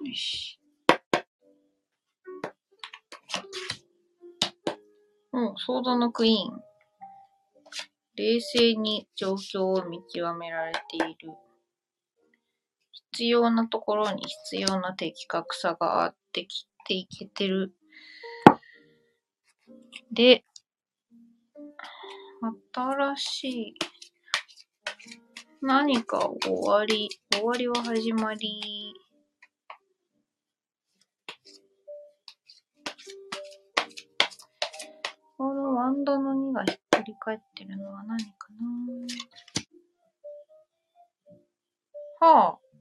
[0.04, 0.58] よし。
[5.34, 6.62] うん、ソードのクイーン。
[8.14, 11.32] 冷静に状況を見極められている。
[13.12, 17.74] 必要なところに必要な的確さがあって切っていけてる。
[20.10, 20.44] で、
[22.74, 23.74] 新しい、
[25.60, 28.94] 何か終わり、終わりは始まり、
[35.36, 38.48] このワンドの2がひっくり返ってるのは何か
[42.20, 42.26] な？
[42.26, 42.71] はあ。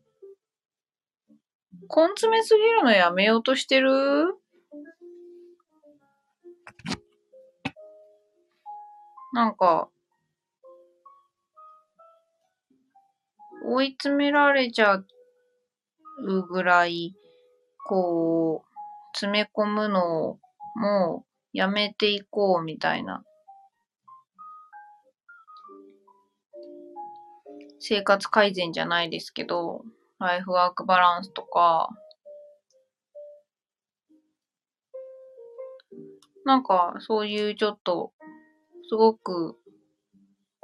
[1.89, 4.35] 根詰めすぎるのやめようとしてる？
[9.33, 9.89] なんか、
[13.65, 15.05] 追い詰められちゃう
[16.47, 17.15] ぐらい、
[17.87, 20.39] こう、詰め込むのを
[20.75, 23.23] もうやめていこうみたいな。
[27.79, 29.83] 生活改善じゃないですけど、
[30.21, 31.89] ライフワークバランスとか、
[36.45, 38.13] なんか、そういうちょっと、
[38.87, 39.57] すごく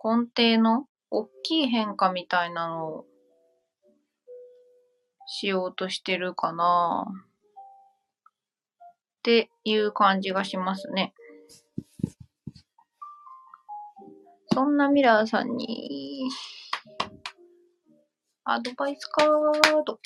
[0.04, 3.06] 根底の大きい変化みたいなのを
[5.26, 7.14] しようとしてるかなっ
[9.24, 11.14] ていう感じがしますね。
[14.54, 16.30] そんなミラーさんに
[18.50, 19.28] アドバイスカー
[19.86, 20.00] ド。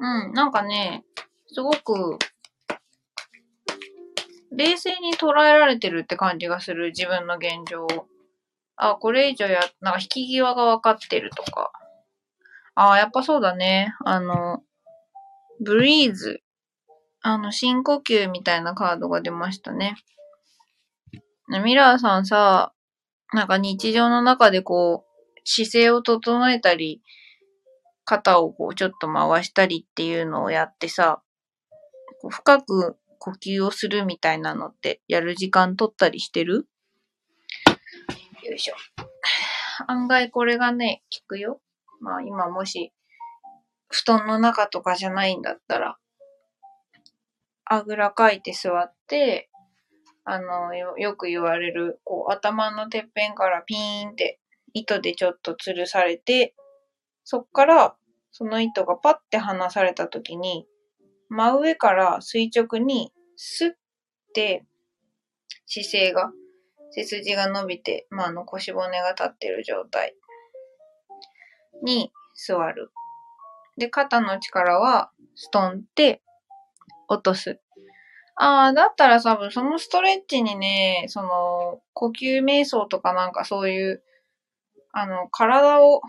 [0.00, 1.04] うん、なんかね、
[1.46, 2.18] すごく、
[4.50, 7.86] 冷静に捉えられてるって感じがする、自分の現状
[8.74, 11.70] あ、これ以上や、なんか引き際が分かってるとか。
[12.74, 13.94] あ、やっぱそうだね。
[14.04, 14.64] あの、
[15.60, 16.42] ブリーズ。
[17.20, 19.94] あの、深呼吸みたいなカードが出ましたね。
[21.62, 22.72] ミラーさんさ、
[23.32, 27.02] なんか日常の中でこう、姿勢を整えたり、
[28.04, 31.22] 肩をこうちょっと回したりっていうのをやってさ、
[32.20, 36.66] こう深く呼吸をするみたいなのってやる時間取ったりしてる？
[38.42, 38.74] よいしょ。
[39.86, 41.60] 案外これがね、効くよ。
[42.00, 42.92] まあ今もし、
[43.88, 45.96] 布団の中とかじゃないんだったら、
[47.64, 49.48] あぐらかいて座って、
[50.24, 54.38] あの、よく言われる、こう、頭のてっぺんからピーンって
[54.72, 56.54] 糸でちょっと吊るされて、
[57.24, 57.96] そっから
[58.32, 60.66] その糸がパッて離された時に、
[61.28, 63.72] 真上から垂直にスッ
[64.34, 64.64] て
[65.66, 66.32] 姿勢が、
[66.90, 70.14] 背筋が伸びて、まあ、あの腰骨が立ってる状態
[71.82, 72.90] に座る。
[73.78, 76.22] で、肩の力はストンって
[77.08, 77.60] 落とす。
[78.44, 84.02] ああ、だったら多分そのストレッチにね、その呼吸瞑想とかなんかそういう、
[84.92, 86.00] あの、体を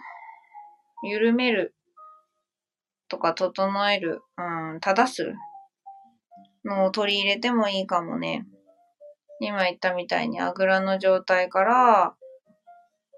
[1.03, 1.75] 緩める
[3.07, 5.35] とか整える、うん、正す
[6.65, 8.47] のを取り入れてもいいかもね。
[9.39, 12.15] 今言ったみたいにあぐらの状態から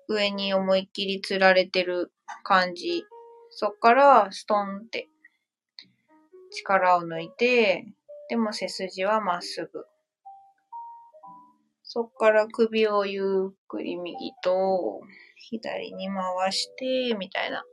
[0.10, 2.12] 上に思いっきり吊られてる
[2.44, 3.06] 感じ。
[3.52, 5.08] そっからストンって
[6.52, 7.86] 力を抜いて、
[8.30, 9.86] でも背筋はまっすぐ。
[11.84, 15.02] そっから首をゆっくり右と
[15.38, 17.64] 左に回して、みたいな。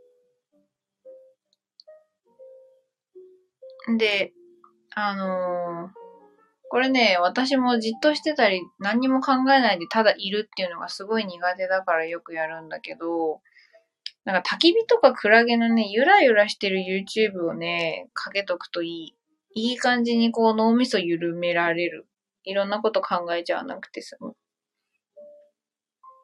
[3.98, 4.32] で、
[4.94, 5.90] あのー、
[6.68, 13.40] これね、私もじっとしてたり何にも考えないでただいるっていうのがすごい苦手だからよくやるんだけど、
[14.24, 19.16] なんか焚き火とかクラゲのね、ゆらゆらしてる YouTube をね、かけとくといい。
[19.54, 22.06] いい感じにこう脳みそ緩められる。
[22.44, 24.34] いろんなこと考えちゃわなくて済む。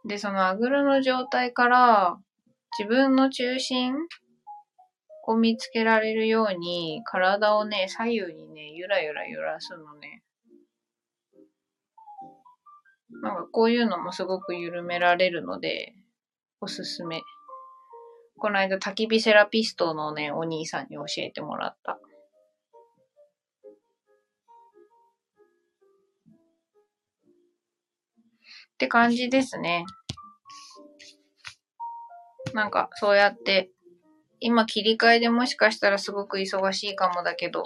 [0.07, 2.19] で、そのあぐらの状態から
[2.79, 3.95] 自分の中心
[5.27, 10.23] を見つけられるように体をね、左右にね、ゆらゆら揺らすのね。
[13.23, 15.95] なんかこういうのもすごく緩められるので、
[16.61, 17.23] おすすめ。
[18.39, 21.99] この間焚き火セラピストのね、お兄さんに教えてもらった。
[28.79, 29.85] って感じですね。
[32.55, 33.71] なんか、そうやって、
[34.39, 37.65] 今切り替えでもしかしたらすごく忙しいかもだけど、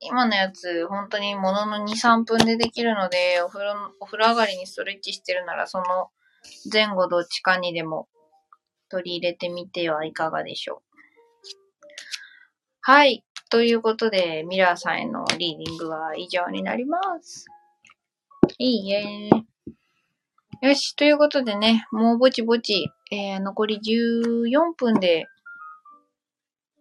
[0.00, 6.08] 今のやつ、本当にものの2、3分でできるので、お風呂、お風呂上がりにストレッチしてるなら、その
[6.72, 8.08] 前後どっちかにでも
[8.88, 11.00] 取り入れてみてはいかがでしょう。
[12.80, 13.26] はい。
[13.50, 17.44] ということで、ミラーさんへのリーディングは以上になります。
[18.56, 19.49] いいえ。
[20.62, 20.94] よし。
[20.94, 25.24] ということでね、もうぼちぼち、えー、残り14分で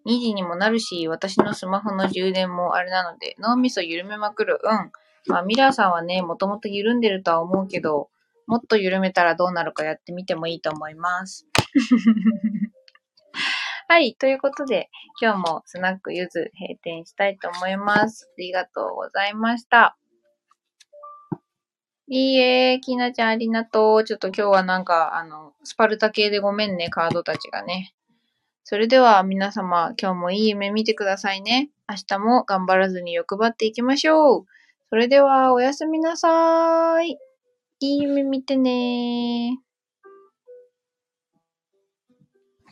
[0.06, 4.60] 2時にもなるし、私のスマホの充電もあれなので、脳みそ緩めまくる。
[4.62, 4.92] うん。
[5.28, 8.10] まあ、ミラーさんはね、もともと緩んでるとは思うけど、
[8.48, 11.48] もっと緩めたらどうなるかやってみてもいいと思います。
[13.88, 14.14] はい。
[14.16, 14.90] ということで、
[15.22, 18.30] 今日もスナックゆず閉店したいと思います。
[18.38, 19.96] ありがとうございました。
[22.12, 24.04] いいえ、きなちゃんありがとう。
[24.04, 27.94] ちょっと今日はなんか、あの、スパルタ系でごめんね、カードたちがね。
[28.64, 31.70] それでは皆様、今日もいい夢見てくださいね。
[31.88, 34.46] 明日も頑張らずに欲張っていきましょう。
[34.90, 37.18] それでは、おやすみなさーい。
[37.82, 39.69] いい夢見てねー。